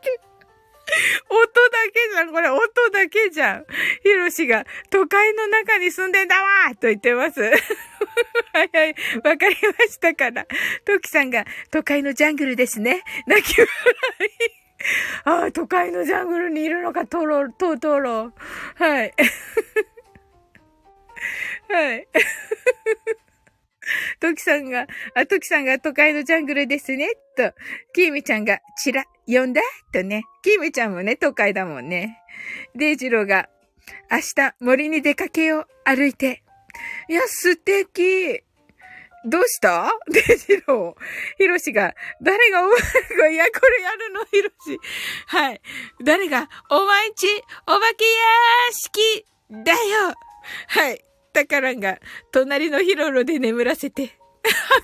[0.00, 0.32] き、
[1.28, 1.52] 音だ
[1.92, 2.60] けじゃん、これ音
[2.92, 3.66] だけじゃん。
[4.02, 7.40] ひろしが都会の中に住んでんだわと言ってます。
[7.40, 7.52] はい
[8.72, 8.94] はい、
[9.24, 10.46] わかりましたから。
[10.84, 13.02] トキさんが都会のジャングルですね。
[13.26, 14.62] 泣き笑い。
[15.24, 18.32] ああ、都会のジャングルにいるのか、トロ、トトロ。
[18.76, 19.14] はい。
[21.68, 22.08] はい。
[24.20, 27.52] トキさんが、あ、トキさんが都会のジャングルですね、と、
[27.92, 29.62] キーミちゃんが、ちら、呼んだ？
[29.92, 32.20] とね、キーミちゃんもね、都会だもんね。
[32.74, 33.48] デイジローが、
[34.10, 36.42] 明日森に出かけよう、歩いて。
[37.08, 38.42] いや、素敵。
[39.24, 39.92] どうした？
[40.08, 41.02] デイジロー。
[41.38, 42.78] ヒロシが、誰がお前
[43.18, 44.78] が、いや、これやるの、ヒロシ。
[45.26, 45.60] はい。
[46.02, 47.26] 誰が、お前んち、
[47.66, 49.26] お化け屋敷
[49.64, 50.14] だよ。
[50.68, 51.04] はい。
[51.32, 51.98] タカランが
[52.30, 54.18] 隣のヒロロで眠らせて。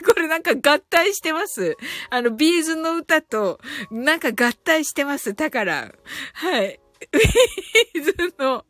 [0.07, 1.77] これなんか合体してます。
[2.11, 5.95] あの、ビーズの歌と、なんか合体してます、タカラン。
[6.35, 6.81] はい。
[7.13, 8.65] ビーズの、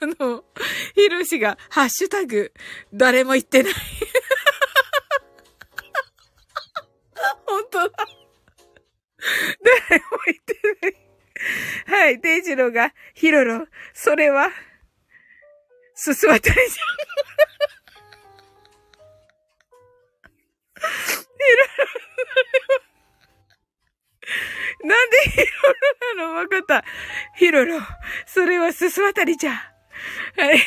[0.00, 0.44] あの、
[0.94, 2.52] ヒロシが、ハッシュタグ、
[2.92, 3.72] 誰も言ってない。
[7.46, 7.96] 本当だ。
[9.88, 11.04] 誰も言ってない。
[11.86, 14.50] はい、デイジロが、ヒロロ、それは、
[15.94, 16.66] すすわたりじゃん。
[24.88, 25.44] なんでヒロ
[26.16, 26.34] ロなの？
[26.34, 26.84] わかった。
[27.36, 27.80] ヒロロ。
[28.26, 29.54] それはすすわたりじゃん。
[29.54, 29.62] は
[30.52, 30.58] い。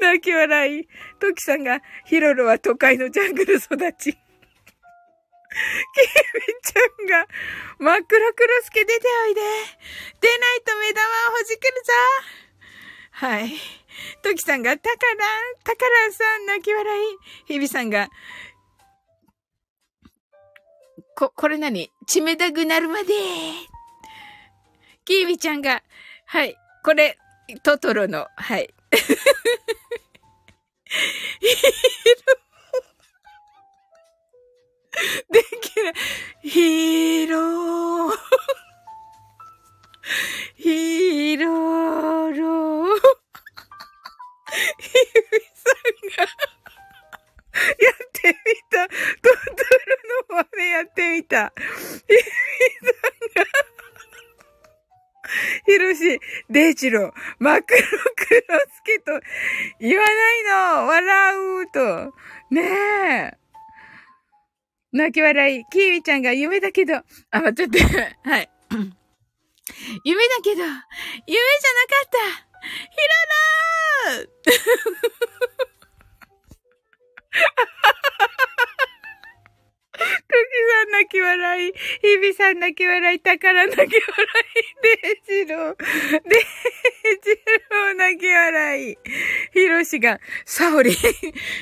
[0.00, 0.88] 泣き笑い。
[1.18, 4.18] トキさんが、ヒロロは都会のジャングル育ち。
[5.94, 6.80] キミちゃ
[7.18, 7.28] んが、
[7.78, 9.40] 真っ黒クロスケ出ておいで。
[10.20, 11.92] 出ないと目玉をほじくるぞ。
[13.12, 13.52] はい。
[14.22, 17.18] トキさんが、タカラン、タカランさん、泣き笑い。
[17.46, 18.08] ヒビさんが、
[21.14, 21.90] こ、これ何？
[22.06, 23.12] 血めだぐなるまで。
[25.04, 25.82] キービちゃんが、
[26.26, 26.56] はい。
[26.82, 27.18] これ、
[27.62, 28.72] トトロの、はい。
[35.30, 35.94] できない。
[36.42, 38.12] ヒーロー。
[40.56, 42.98] ヒーローロー。
[44.78, 44.90] ひ
[45.32, 48.34] みさんが、やってみ
[48.70, 48.88] た。
[48.88, 48.96] トン
[49.56, 51.52] トロの真似やってみた。
[51.56, 51.62] ひ
[52.08, 52.18] み
[52.88, 52.92] さ
[53.40, 53.48] んが、
[55.66, 56.20] ひろし、
[56.50, 57.80] デイチロー、マクロ
[58.16, 59.20] クロスケと
[59.80, 62.14] 言わないの笑うと。
[62.50, 62.60] ね
[63.38, 63.41] え。
[64.92, 65.64] 泣き笑い。
[65.70, 67.04] キーウィちゃんが夢だけど、あ、
[67.40, 67.80] 待ってって。
[68.28, 68.50] はい。
[70.04, 70.86] 夢だけど、夢じゃなか
[72.04, 72.18] った
[72.90, 72.96] ヒ
[74.16, 74.50] ロロト
[79.98, 83.90] キさん泣き笑い、ヒビさん泣き笑い、宝泣き笑い、
[84.82, 86.42] デイジロー、デイ
[87.22, 87.30] ジ
[87.70, 88.98] ロー泣き笑い、
[89.52, 90.94] ヒロシが、サオリン、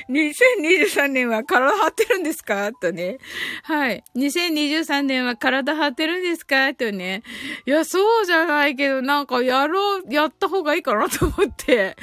[0.09, 2.71] 2023年は体張ってるんですか？
[2.73, 3.17] とね。
[3.63, 4.03] はい。
[4.15, 6.73] 2023年は体張ってるんですか？
[6.73, 7.23] とね。
[7.65, 11.95] いや、そうじゃないけど、なんかやろう、やった方がいいかなと思って。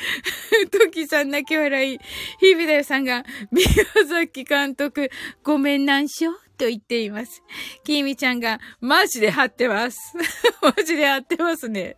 [0.70, 1.98] トキさん泣き笑い、
[2.40, 3.66] ヒビダヨさんが、宮
[4.08, 5.10] 崎監督、
[5.42, 6.32] ごめんなんしょ？
[6.58, 7.42] と言っています。
[7.84, 10.16] きみちゃんが、マジで張ってます。
[10.60, 11.96] マジで張ってますね。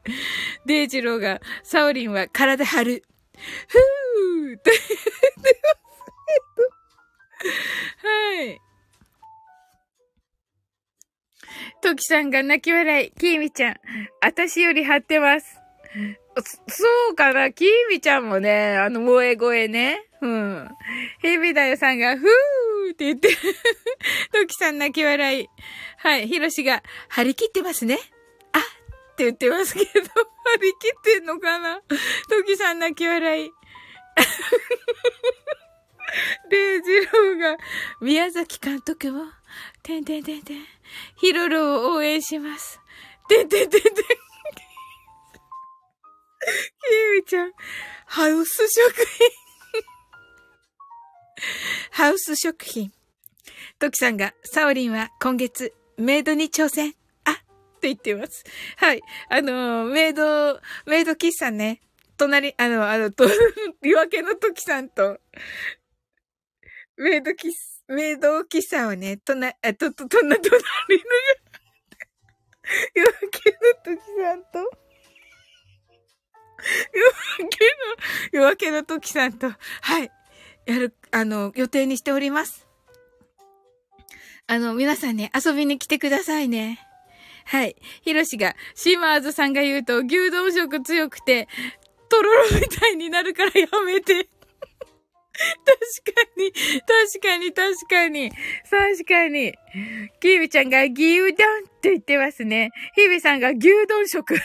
[0.66, 3.04] デイジローが、サオリンは体張る。
[3.68, 4.92] ふーと言って
[5.64, 5.80] ま
[7.42, 8.06] す。
[8.06, 8.60] はい。
[11.82, 13.12] トキさんが泣き笑い。
[13.12, 13.76] キーミちゃん。
[14.20, 15.58] 私より張ってます。
[16.68, 17.50] そうかな？
[17.52, 20.09] キーミちゃんもね、あの、萌え声ね。
[20.22, 20.68] うん。
[21.20, 23.28] ヘビダヨさんが、ふーって言って
[24.32, 25.48] トキさん泣き笑い。
[25.98, 26.28] はい。
[26.28, 27.98] ヒロシが、張り切ってますね。
[28.52, 29.96] あって言ってますけど、張
[30.60, 31.96] り切ってんのかなト
[32.46, 33.50] キさん泣き笑い。
[36.50, 37.56] デイジローが、
[38.00, 39.24] 宮崎監督も、
[39.82, 40.56] てんてんてんてん、
[41.16, 42.80] ヒロロを応援します。
[43.28, 43.92] てんてんてんてん。
[43.94, 44.00] キ
[47.16, 47.52] ミちゃん、
[48.06, 49.49] ハウス食品。
[51.90, 52.92] ハウス食品。
[53.78, 56.94] トキさんが、サオリンは今月、メイドに挑戦。
[57.24, 57.34] あっ
[57.80, 58.44] て言ってます。
[58.76, 59.02] はい。
[59.28, 61.80] あのメイド、メイド喫茶ね。
[62.16, 63.24] 隣、あの、あの、と、
[63.82, 65.18] 夜明けの時さんと、
[66.96, 70.46] メイドキス、メイド喫茶をね、隣、あ、と、と、と、隣の、
[72.94, 74.58] 夜明けの時さんと、
[76.92, 77.64] 夜明け
[78.34, 80.10] の、夜明けの時さんと、はい、
[80.70, 82.68] やる、あの、予定にしております。
[84.46, 86.78] あの、皆さんね、遊びに来てくださいね。
[87.44, 87.74] はい。
[88.02, 91.48] ヒロシが、シマーズさんが言うと、牛丼色強くて、
[92.08, 94.14] とろろみたいになるからやめて。
[95.34, 95.48] 確
[96.14, 96.70] かに、確
[97.20, 98.30] かに、確かに、
[98.70, 99.52] 確かに。
[100.20, 101.32] キービちゃんが牛丼っ
[101.80, 102.70] て言ってますね。
[102.94, 104.36] ヒビさんが牛丼食。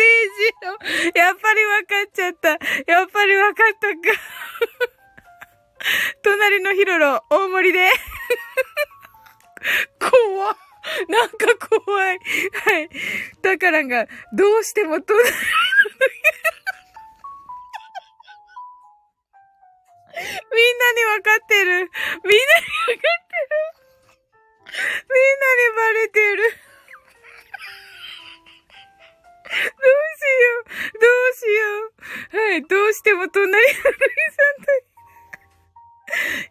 [0.00, 2.48] デイジロやっぱり分かっちゃった。
[2.90, 3.98] やっぱり分かったか。
[6.22, 7.90] 隣のヒロロ、大盛りで。
[9.98, 10.56] 怖っ。
[11.08, 12.18] なんか怖い。
[12.18, 12.88] はい。
[13.42, 15.36] だからが、どうしても隣の
[20.20, 21.70] みんなにわかってる。
[21.70, 24.80] みんなにわかってる。
[25.08, 26.69] みんなにバレてる。
[29.50, 30.98] どうしよう。
[30.98, 31.66] どうしよ
[32.34, 32.50] う。
[32.50, 32.62] はい。
[32.62, 34.90] どうしても隣のルイさんと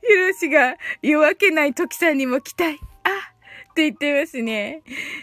[0.01, 2.79] ヒロシが夜明けないトキさんにも期待。
[3.03, 3.09] あ
[3.71, 4.81] って言ってますね。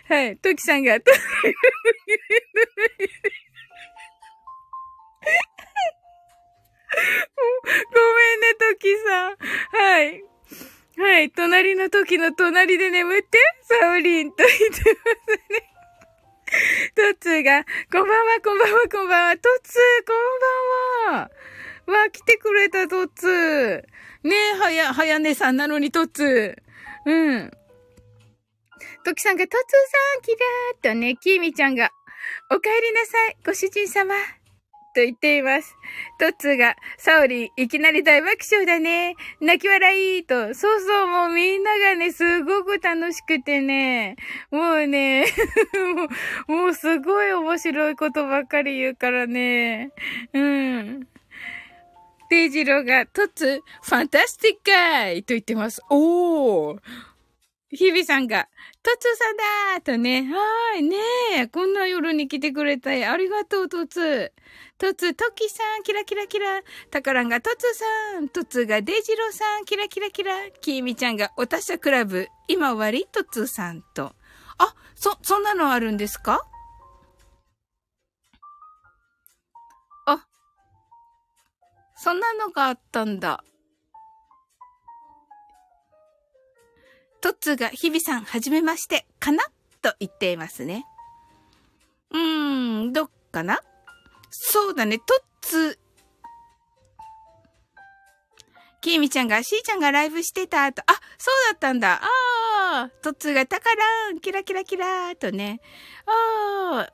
[0.08, 0.36] はい。
[0.38, 1.12] トキさんが、 ごめ
[8.36, 9.36] んね、トキさん。
[9.76, 10.24] はい。
[10.98, 11.30] はい。
[11.30, 15.75] 隣の時の隣で眠って、サウリンと言ってますね。
[16.94, 19.36] トッツーが、こんばんは、こんばんは、こんばんは。
[19.36, 21.30] トッツー、こんばんは。
[22.04, 23.82] わ、来てくれた、トッツー。
[24.26, 27.10] ねえ、はや、はやねさんなのに、トツー。
[27.10, 27.50] うん。
[29.04, 29.60] トキさんが、トツー
[30.14, 31.90] さん、キラーっとね、キーミちゃんが、
[32.50, 34.14] お帰りなさい、ご主人様。
[34.96, 35.76] と言っています。
[36.18, 39.14] トッツーが、サオリ、いきなり大爆笑だね。
[39.42, 40.54] 泣き笑いと。
[40.54, 44.16] そうそう、もうみんながね、すごく楽しくてね。
[44.50, 45.26] もうね、
[46.48, 49.90] もう、もうすごい面白いことばっかり言うからね。
[50.32, 51.06] うん。
[52.30, 55.82] デイジローが、トツ、ファンタスティックかいと言ってます。
[55.90, 56.78] おー。
[57.70, 58.48] ヒビさんが、
[58.82, 60.96] トツさんだーとね、はーい、ね
[61.36, 63.04] え、こんな夜に来てくれたい。
[63.04, 64.32] ありがとう、トツ。
[64.78, 66.60] トツ、トキさん、キラキラキラ。
[66.90, 68.28] タカランがトツさん。
[68.28, 70.50] トツがデジロさん、キラキラキラ。
[70.60, 74.12] キーミちゃんが、お達者クラブ、今終わりトツさんと。
[74.58, 76.46] あ、そ、そんなのあるんですか？
[80.04, 80.26] あ
[81.96, 83.42] そんなのがあったんだ。
[87.22, 89.42] トッツーが日々さん、はじめまして、かな？
[89.80, 90.84] と言っていますね。
[92.10, 93.60] うーん、どっかな？
[94.38, 95.86] そうだね、トッツー。
[98.82, 102.00] きーみちゃんが、しーちゃんがライブしてたと、あ、そうだったんだ。
[102.02, 102.08] あ
[102.84, 105.60] あ、トッツがたからん、キラキラキラーとね。
[106.06, 106.92] ああ、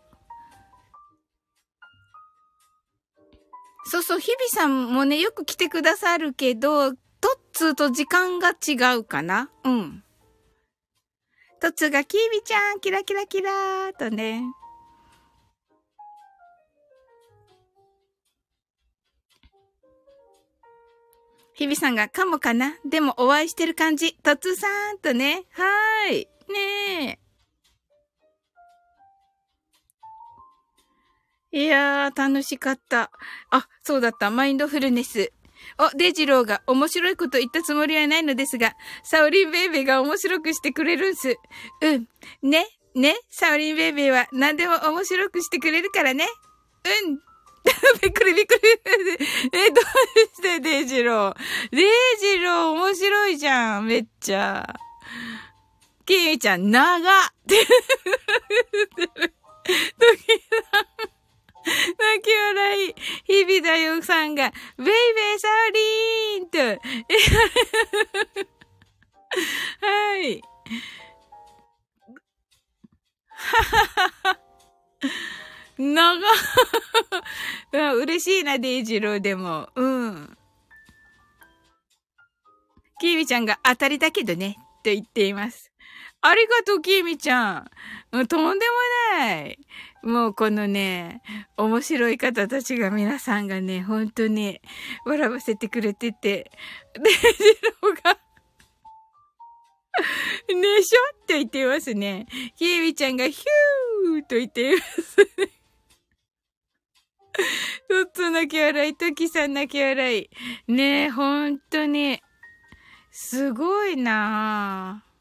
[3.85, 6.97] そうそう、日々さんもね、よく来てくださるけど、トッ
[7.53, 10.05] ツーと時間が違うかなうん。
[11.61, 14.45] トッツーがキービちゃん、キラキラキラーとね。
[21.55, 22.75] 日々さんがかもかな？
[22.85, 24.15] でもお会いしてる感じ。
[24.23, 25.45] トッツーさんとね。
[25.51, 26.29] はーい。
[26.53, 27.19] ね
[31.53, 31.59] え。
[31.59, 33.11] いやー、楽しかった。
[33.51, 34.31] あ、そうだった。
[34.31, 35.33] マインドフルネス。
[35.79, 38.75] お、デジローが面白いこと言ったつもりはないのですが、
[39.05, 41.37] サオリンベイベーが面白くしてくれるんす。
[41.83, 42.09] うん。
[42.43, 46.27] ね、ね、サオリンベイベーは何でも面白くしてくれるからね。
[47.05, 47.19] うん。
[48.03, 48.61] びっくりびっくり。
[49.53, 49.85] え、どう
[50.35, 51.37] してデイジロー
[51.71, 51.85] デイ
[52.19, 53.87] ジロー面白いじゃん。
[53.87, 54.67] めっちゃ。
[56.05, 57.03] キミちゃん、長っ
[57.47, 57.65] て。
[57.65, 57.71] 時
[59.65, 61.13] さん。
[61.65, 62.95] 泣き笑い。
[63.25, 66.59] 日々だよさんが、ベイベーサーリーンと。
[69.81, 70.43] はい。
[73.35, 74.39] はははは。
[75.79, 76.21] 長
[77.97, 79.69] 嬉しいな、デイジローでも。
[79.75, 80.37] うん。
[83.01, 85.73] キーミちゃんが当たりだけどね、と言っています。
[86.21, 87.71] ありがとう、キーミちゃん。
[88.13, 88.53] とんでも
[89.19, 89.59] ない。
[90.03, 91.23] もうこのね、
[91.57, 94.61] 面白い方たちが皆さんがね、ほんとね、
[95.05, 96.51] 笑わせてくれてて、
[96.95, 97.17] で、ジ
[97.83, 98.19] ローが
[100.55, 102.27] ねしょって言ってますね。
[102.57, 105.62] きえみちゃんがヒューと言っていますね。
[107.89, 110.31] とっつ泣き笑い、ときさん泣き笑い。
[110.69, 112.21] ねえ、ほんとに。
[113.11, 115.13] すごいなぁ。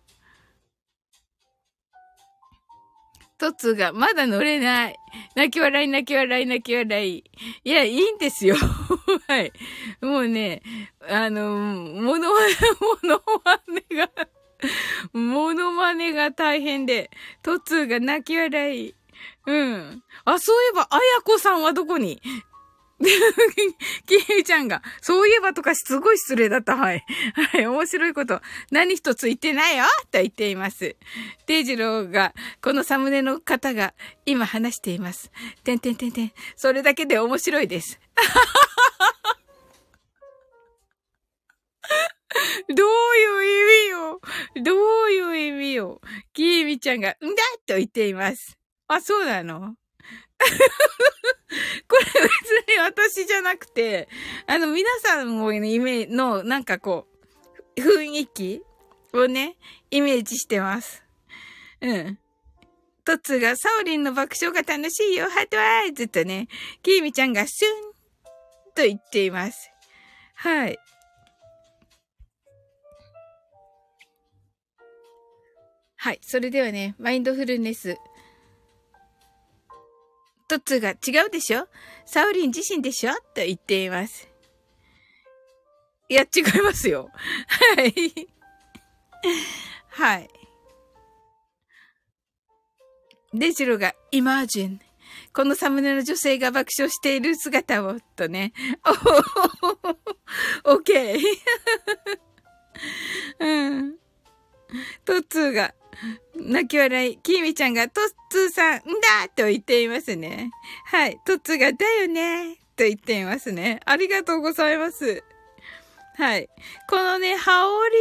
[3.37, 4.95] トツが、まだ乗れない。
[5.35, 7.23] 泣き笑い、泣き笑い、泣き笑い。
[7.63, 8.55] いや、いいんですよ。
[9.27, 9.51] はい。
[9.99, 10.61] もうね、
[11.09, 14.11] あの、モノマネ、モノマネが、
[15.13, 17.09] モノマネが大変で、
[17.41, 18.95] トツが泣き笑い。
[19.45, 20.03] うん。
[20.25, 22.21] あ、そういえば、あやこさんはどこに？
[24.05, 26.75] キーちゃんが、そういえばとかすごい失礼だった。
[26.75, 27.03] はい。
[27.51, 28.41] はい、面白いこと。
[28.69, 30.95] 何一つ言ってないよと言っています。
[31.47, 33.93] デイジローが、このサムネの方が
[34.25, 35.31] 今話しています。
[35.63, 36.33] てんてんてんてん。
[36.55, 37.99] それだけで面白いです。
[42.69, 42.87] どう
[43.17, 44.21] いう意味よ
[44.63, 44.71] ど
[45.07, 45.99] ういう意味よ
[46.33, 47.17] キーミちゃんが、んだ
[47.65, 48.57] と言っています。
[48.95, 49.75] あ、そうなの？
[51.87, 54.09] これ別に私じゃなくて、
[54.47, 57.07] あの皆さんもイメのなんかこ
[57.77, 58.63] う、雰囲気
[59.13, 59.57] をね、
[59.91, 61.03] イメージしてます。
[61.81, 62.19] うん。
[63.03, 66.47] トツがサオリンの爆笑が楽しいよ、ハートワイズとね、
[66.83, 67.93] キーミちゃんがシュン
[68.75, 69.71] と言っています。
[70.35, 70.79] はい。
[75.97, 76.19] はい。
[76.23, 77.95] それではね、マインドフルネス
[80.51, 81.69] トッツが違うでしょ？
[82.05, 83.13] サウリン自身でしょ？
[83.13, 84.27] と言っています。
[86.09, 87.09] いや、違いますよ。
[87.75, 88.27] はい。
[89.91, 90.29] はい。
[93.33, 94.81] デジロがイマージン。
[95.33, 98.51] このサムネの女性が爆笑している姿を、とね。
[100.65, 101.19] オッケー。
[103.39, 103.95] うん。
[105.05, 105.73] トッツーが、
[106.35, 110.51] 泣き笑い、きーみちゃんが、トッツーさん、んだと言っていますね。
[110.85, 111.19] はい。
[111.25, 113.79] トッツーが、だよねと言っていますね。
[113.85, 115.23] ありがとうございます。
[116.17, 116.49] はい。
[116.89, 117.97] このね、羽織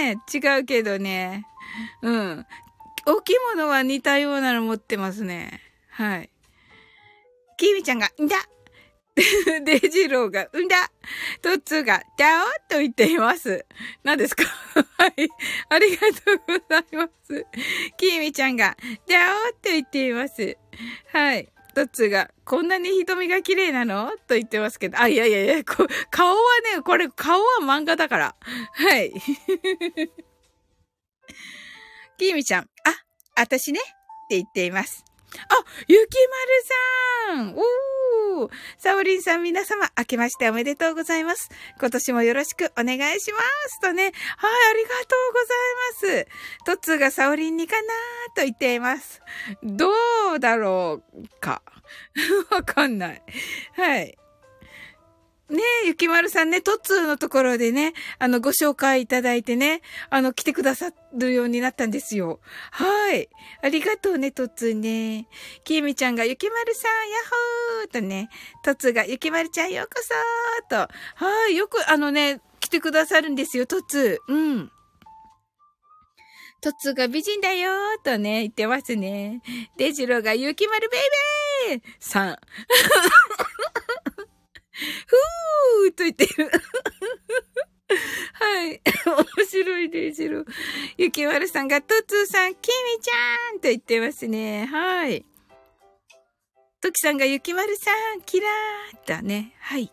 [0.00, 1.46] はね、違うけどね。
[2.02, 2.46] うん。
[3.06, 5.60] お着物は似たようなの持ってますね。
[5.90, 6.30] はい。
[7.56, 8.36] きーみちゃんが、んだ
[9.14, 10.90] デジローが、うんだ
[11.42, 13.66] トッツーが、だおと言っています。
[14.04, 14.44] 何ですか？
[14.98, 15.28] はい。
[15.68, 17.46] ありがとうございます。
[17.98, 18.76] キーミちゃんが、
[19.08, 20.56] だおと言っています。
[21.12, 21.52] はい。
[21.74, 24.10] トッツーが、こんなに瞳が綺麗なの？
[24.26, 26.34] と言ってますけど、あ、いやいやいや、こ顔は
[26.74, 28.34] ね、これ、顔は漫画だから。
[28.72, 29.12] はい。
[32.18, 32.68] キーミちゃん、あ、
[33.36, 33.82] 私ねっ
[34.28, 35.04] て言っています。
[35.48, 36.10] あ、ゆき
[37.34, 41.48] まるさんおーサオリンさん皆様、明けましておめでとうございます。
[41.78, 43.38] 今年もよろしくお願いしま
[43.68, 43.80] す。
[43.80, 44.12] とね、はい、あ
[44.74, 45.16] りがと
[46.00, 46.28] うございます。
[46.66, 49.22] トッツーがサオリンにかなーと言っています。
[49.62, 49.90] ど
[50.36, 51.62] うだろうか。
[52.50, 53.22] わかんない。
[53.74, 54.18] はい。
[55.50, 62.40] ねえ、ゆきまるさんね、トッツーのところでね、あの、ご紹介いただいてね、あの、来てくださるようになったんですよ。
[62.70, 63.28] はい。
[63.62, 65.28] ありがとうね、トッツーね。
[65.64, 67.20] きえみちゃんが、ゆきまるさん、やっ
[67.82, 68.30] ほーとね、
[68.64, 70.92] トッツーが、ゆきまるちゃんようこそーと。
[71.16, 71.56] はい。
[71.56, 74.32] よく、あのね、来てくださるんですよ、トッツー。
[74.32, 74.70] うん。
[76.62, 79.42] トッツーが美人だよーとね、言ってますね。
[79.76, 82.36] デジローが、ゆきまるベイベーさん。
[85.06, 86.50] ふーと言ってる。
[88.34, 88.80] はい。
[89.38, 90.44] 面白いでしろ。
[90.96, 94.66] ゆきまるさんが、トツーさん、きみちゃんと言ってますね。
[94.66, 95.24] はい。
[96.80, 99.54] ときさんが、ゆきまるさん、キラーだね。
[99.60, 99.92] はい。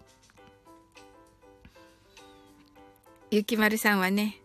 [3.31, 4.41] ゆきまるさんはね、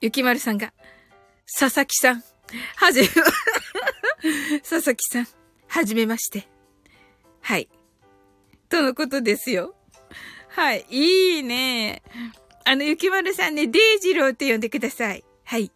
[0.00, 0.72] ゆきまるさんが、
[1.58, 2.24] 佐々木さん、
[2.76, 3.08] はじめ、
[4.60, 5.28] 佐々木さん、
[5.68, 6.48] はじめまして。
[7.42, 7.68] はい。
[8.68, 9.74] とのことですよ。
[10.48, 10.86] はい。
[10.90, 12.02] いいね。
[12.64, 15.24] あの、ゆきまるさんね、デイジローって呼んでください。
[15.44, 15.70] はい。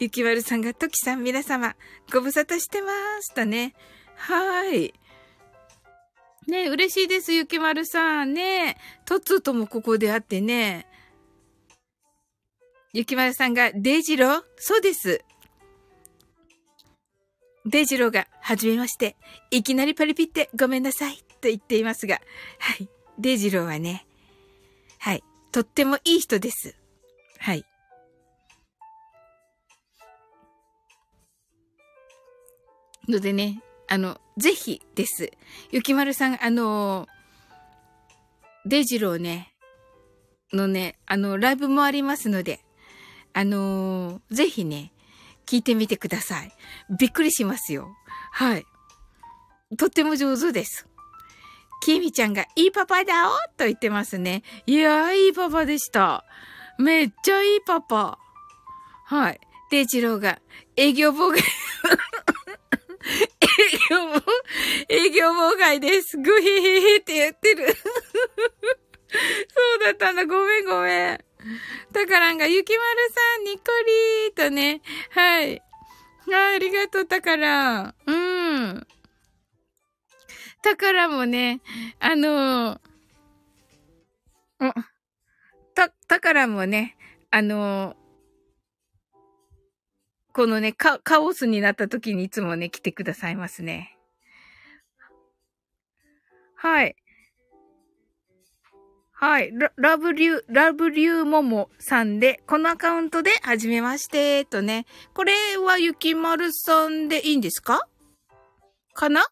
[0.00, 1.76] ゆきまるさんが、ときさん皆様、
[2.12, 2.90] ご無沙汰してま
[3.20, 3.34] す。
[3.34, 3.74] とね。
[4.16, 4.94] はい。
[6.48, 8.34] ね嬉しいです、ゆきまるさん。
[8.34, 10.88] ねとつともここで会ってね。
[12.92, 14.42] ゆきまるさんが、デイジロー？
[14.56, 15.24] そうです。
[17.64, 19.16] デイジローが、はじめまして。
[19.52, 21.24] いきなりパリピってごめんなさい。
[21.42, 22.20] と言っていますが、
[22.58, 22.88] はい。
[23.18, 24.06] デジローはね、
[24.98, 25.22] はい。
[25.50, 26.74] とってもいい人です。
[27.38, 27.66] はい。
[33.08, 35.30] のでね、あの、ぜひです。
[35.70, 37.06] ゆきまるさん、あの、
[38.64, 39.52] デジローね、
[40.52, 42.60] のね、あの、ライブもありますので、
[43.34, 44.92] あのぜひね、
[45.46, 46.52] 聞いてみてください。
[46.98, 47.88] びっくりしますよ。
[48.30, 48.66] はい。
[49.78, 50.86] とっても上手です。
[51.82, 54.44] きみちゃんがいいパパだおと言ってますね。
[54.66, 56.24] いやー、いいパパでした。
[56.78, 58.18] めっちゃいいパパ。
[59.06, 59.40] はい。
[59.68, 60.38] で、一郎が
[60.76, 61.42] 営業妨害営
[63.90, 63.96] 業、
[64.88, 66.16] 営業妨害です。
[66.18, 67.74] グヒヒヒって言ってる。
[67.74, 67.82] そ
[69.76, 70.24] うだったんだ。
[70.24, 71.24] ごめんごめん。
[71.92, 73.62] たからんが、ゆきまるさん、にっこ
[74.36, 74.82] りーとね。
[75.10, 75.60] はい。
[76.30, 77.96] はい、ありがとう、たから。
[78.06, 78.86] うん。
[80.62, 81.60] たからもね、
[81.98, 84.72] あのー、
[85.74, 86.96] た、たからもね、
[87.30, 87.96] あのー、
[90.32, 93.98] このね、カ、カオスになった時にいつもね、来てくださいますね。
[96.54, 96.96] はい。
[99.12, 99.52] はい。
[99.52, 104.86] ララブリュー、ラブリューモモさんで、このアカウントで、はじめまして、とね。
[105.14, 107.86] これはゆきまるさんでいいんですか？
[108.94, 109.26] かな、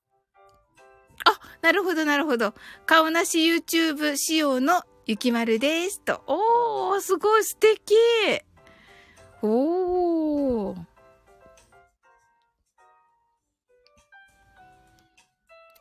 [1.63, 2.55] なるほど、なるほど。
[2.87, 6.01] 顔なし YouTube 仕様のゆきまるです。
[6.01, 6.23] と。
[6.27, 7.95] おー、すごい素敵。
[9.43, 10.77] おー。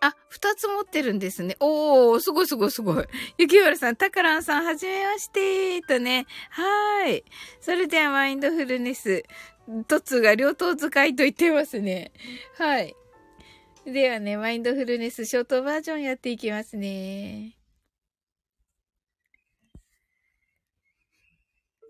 [0.02, 1.58] あ、二つ持ってるんですね。
[1.60, 3.06] おー、すごいすごいすごい。
[3.38, 6.26] ゆきわるさん、たからんさん、はじめまして、とね。
[6.52, 7.26] はーい。
[7.60, 9.24] それでは、マインドフルネス。
[9.88, 12.12] トツが両党使いと言ってますね。
[12.58, 12.96] はい。
[13.91, 17.56] ではね、マインドフルネスショートバージョンやっていきますね。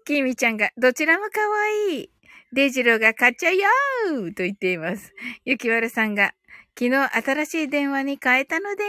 [0.06, 2.10] きみちゃんが、どちらもかわいい。
[2.52, 5.14] デジローが買っちゃうよーと言っています。
[5.46, 6.34] ゆきわるさんが、
[6.78, 8.84] 昨日新しい電話に変えたので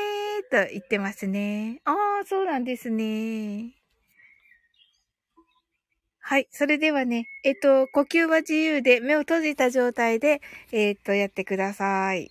[0.65, 1.82] ーと言ってますね。
[1.85, 1.93] あ
[2.23, 3.74] あ、そうなんですね。
[6.20, 6.49] はい。
[6.51, 10.41] それではね、えっと、呼吸は自由で目を閉じた状態で、
[10.73, 12.31] えっと、やってください。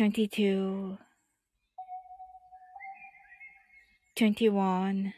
[0.00, 0.96] 22
[4.16, 5.12] 21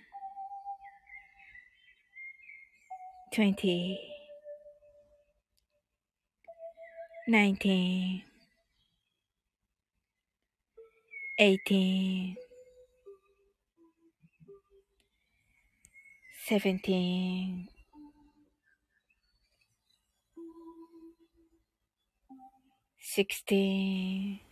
[3.31, 3.99] 20
[7.29, 8.25] 19
[11.39, 12.37] 18
[16.49, 17.69] 17
[22.99, 24.52] 16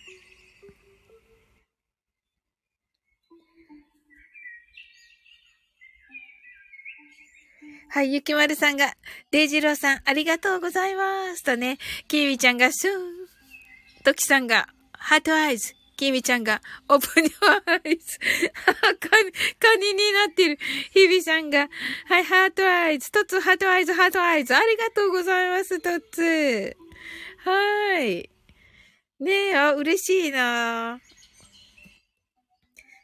[7.93, 8.93] はい、ゆきまるさんが、
[9.31, 11.43] デイジローさん、ありがとうございます。
[11.43, 11.77] とね、
[12.07, 13.01] キーミちゃんが、スーン。
[14.05, 15.73] トキさんが、ハートアイズ。
[15.97, 17.33] キーミちゃんが、オープニュ
[17.65, 18.17] アイズ。
[18.97, 20.57] カニ、カニになってる。
[20.91, 21.67] ヒビさんが、
[22.05, 23.11] はい、ハートアイズ。
[23.11, 24.55] トツ、ハートアイズ、ハートアイズ。
[24.55, 26.77] ありがとうございます、トツ。
[27.39, 28.29] はーい。
[29.19, 31.01] ねえ、あ、嬉しいな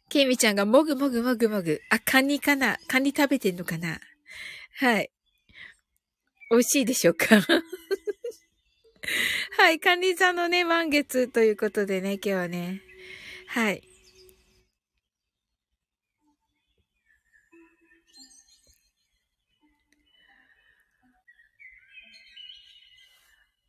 [0.07, 1.81] ケイミちゃんがもぐもぐもぐもぐ。
[1.89, 2.77] あ、カニかな？
[2.87, 3.99] カニ食べてんのかな？
[4.79, 5.09] はい。
[6.51, 7.41] 美味しいでしょうか？
[9.57, 9.79] はい。
[9.79, 12.83] カニ座のね、満月ということでね、今日はね。
[13.47, 13.81] はい。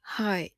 [0.02, 0.52] はい。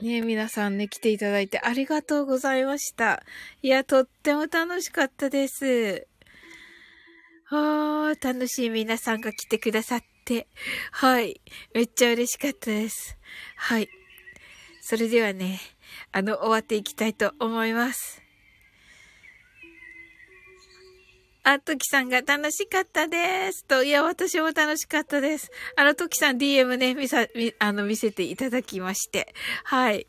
[0.00, 3.22] ね皆さんね、来ていただいてありがとうございました。
[3.60, 6.06] いや、とっても楽しかったです。
[7.50, 10.48] あ、楽しい皆さんが来てくださって。
[10.90, 11.40] はい。
[11.74, 13.16] めっちゃ嬉しかったです。
[13.56, 13.88] はい。
[14.80, 15.60] それではね、
[16.12, 18.22] あの、終わっていきたいと思います。
[21.44, 23.64] あ、トキさんが楽しかったです。
[23.66, 25.52] と、いや、私も楽しかったです。
[25.76, 29.32] あの、トキさん DM ね、見さ、見、あの、見せていただきまして。
[29.62, 30.08] はい。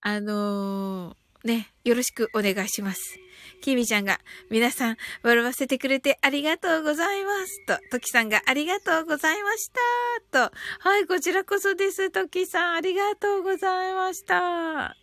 [0.00, 3.18] あのー、ね、よろしくお願いします。
[3.62, 4.18] キミちゃんが、
[4.50, 7.64] 皆さん、笑わせてくれてありがとうございます。
[7.64, 9.70] と、トキさんがありがとうございまし
[10.32, 10.50] た。
[10.50, 12.10] と、はい、こちらこそです。
[12.10, 14.96] トキさん、ありがとうございました。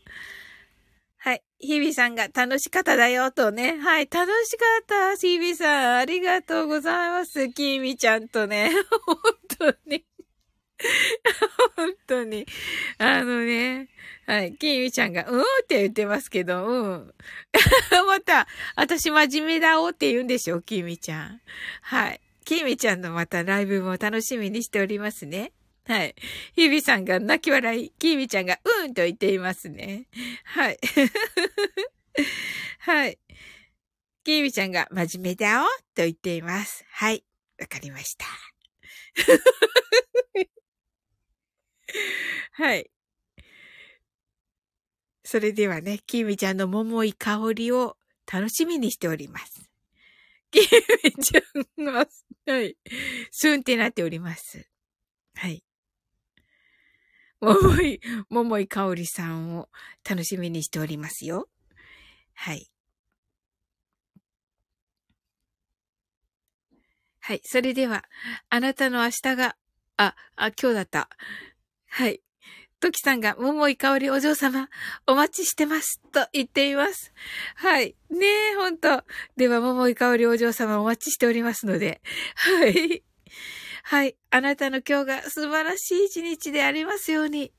[1.21, 1.41] はい。
[1.59, 3.77] 日々さんが楽しかっただよとね。
[3.77, 4.09] はい。
[4.11, 5.15] 楽しかった。
[5.15, 7.49] 日々さん、ありがとうございます。
[7.49, 8.71] きみちゃんとね。
[9.57, 10.05] 本当に。
[11.75, 12.45] 本当に。
[12.97, 13.89] あのね。
[14.29, 14.53] はい。
[14.53, 17.11] きみちゃんが、うんって言ってますけど、うん。
[18.05, 21.41] また、私真面目だおって言うんでしょきみちゃん。
[21.81, 22.21] はい。
[22.45, 25.51] きみちゃんのまたライブも楽しみにしておりますね。
[25.87, 26.13] はい。
[26.53, 30.05] ひびさんが泣き笑い、きみちゃんがうんと言っていますね。
[30.43, 30.79] はい。
[32.81, 33.17] はい。
[34.23, 35.63] きみちゃんが真面目だよ
[35.95, 36.85] と言っています。
[36.91, 37.23] はい。
[37.59, 38.27] わかりました。
[42.51, 42.91] はい。
[45.31, 49.69] それではね、きみちゃんの桃い香りを楽しみにしております。
[50.49, 50.57] き
[51.03, 51.41] みちゃ
[51.79, 52.07] んが、
[52.47, 52.75] はい。
[53.29, 54.67] スンってなっております。
[55.35, 55.63] はい。
[57.41, 58.01] 桃井、
[58.31, 59.69] 桃井かおりさんを
[60.03, 61.47] 楽しみにしておりますよ。
[62.33, 62.71] はい。
[67.19, 67.41] はい。
[67.43, 68.03] それでは、
[68.49, 69.55] あなたの明日が、
[69.95, 71.07] あ、あ、今日だった。
[71.85, 72.23] はい。
[72.79, 74.69] トキさんが、桃井かおりお嬢様、
[75.05, 75.99] お待ちしてます。
[76.13, 77.13] と言っています。
[77.55, 77.95] はい。
[78.09, 79.03] ねえ、ほんと。
[79.35, 82.01] では、桃井かおりお嬢様、お待ちしておりますので。
[82.35, 83.03] はい。
[83.83, 84.15] はい。
[84.31, 87.51] あなたの今日が素晴らしい一日でありますように。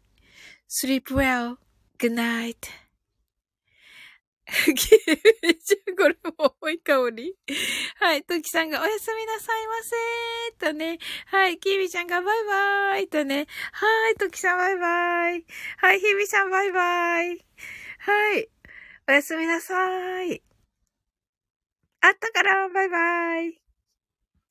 [0.69, 2.57] sleep well.good night.
[4.67, 4.75] Well.
[4.75, 5.07] good
[5.43, 5.81] night.
[6.01, 7.37] これも重い香り。
[7.99, 8.23] はい。
[8.23, 10.99] トキさんがおやすみなさいませーとね。
[11.27, 11.59] はい。
[11.59, 13.47] キービちゃんがバイバーイとね。
[13.73, 14.15] はい。
[14.15, 15.45] トキさんバイバイ。
[15.77, 16.01] はい。
[16.01, 17.45] ヒビさんバイバイ。
[17.99, 18.49] はい。
[19.09, 20.43] おやすみなさい。
[22.01, 23.60] あったからバイバイ。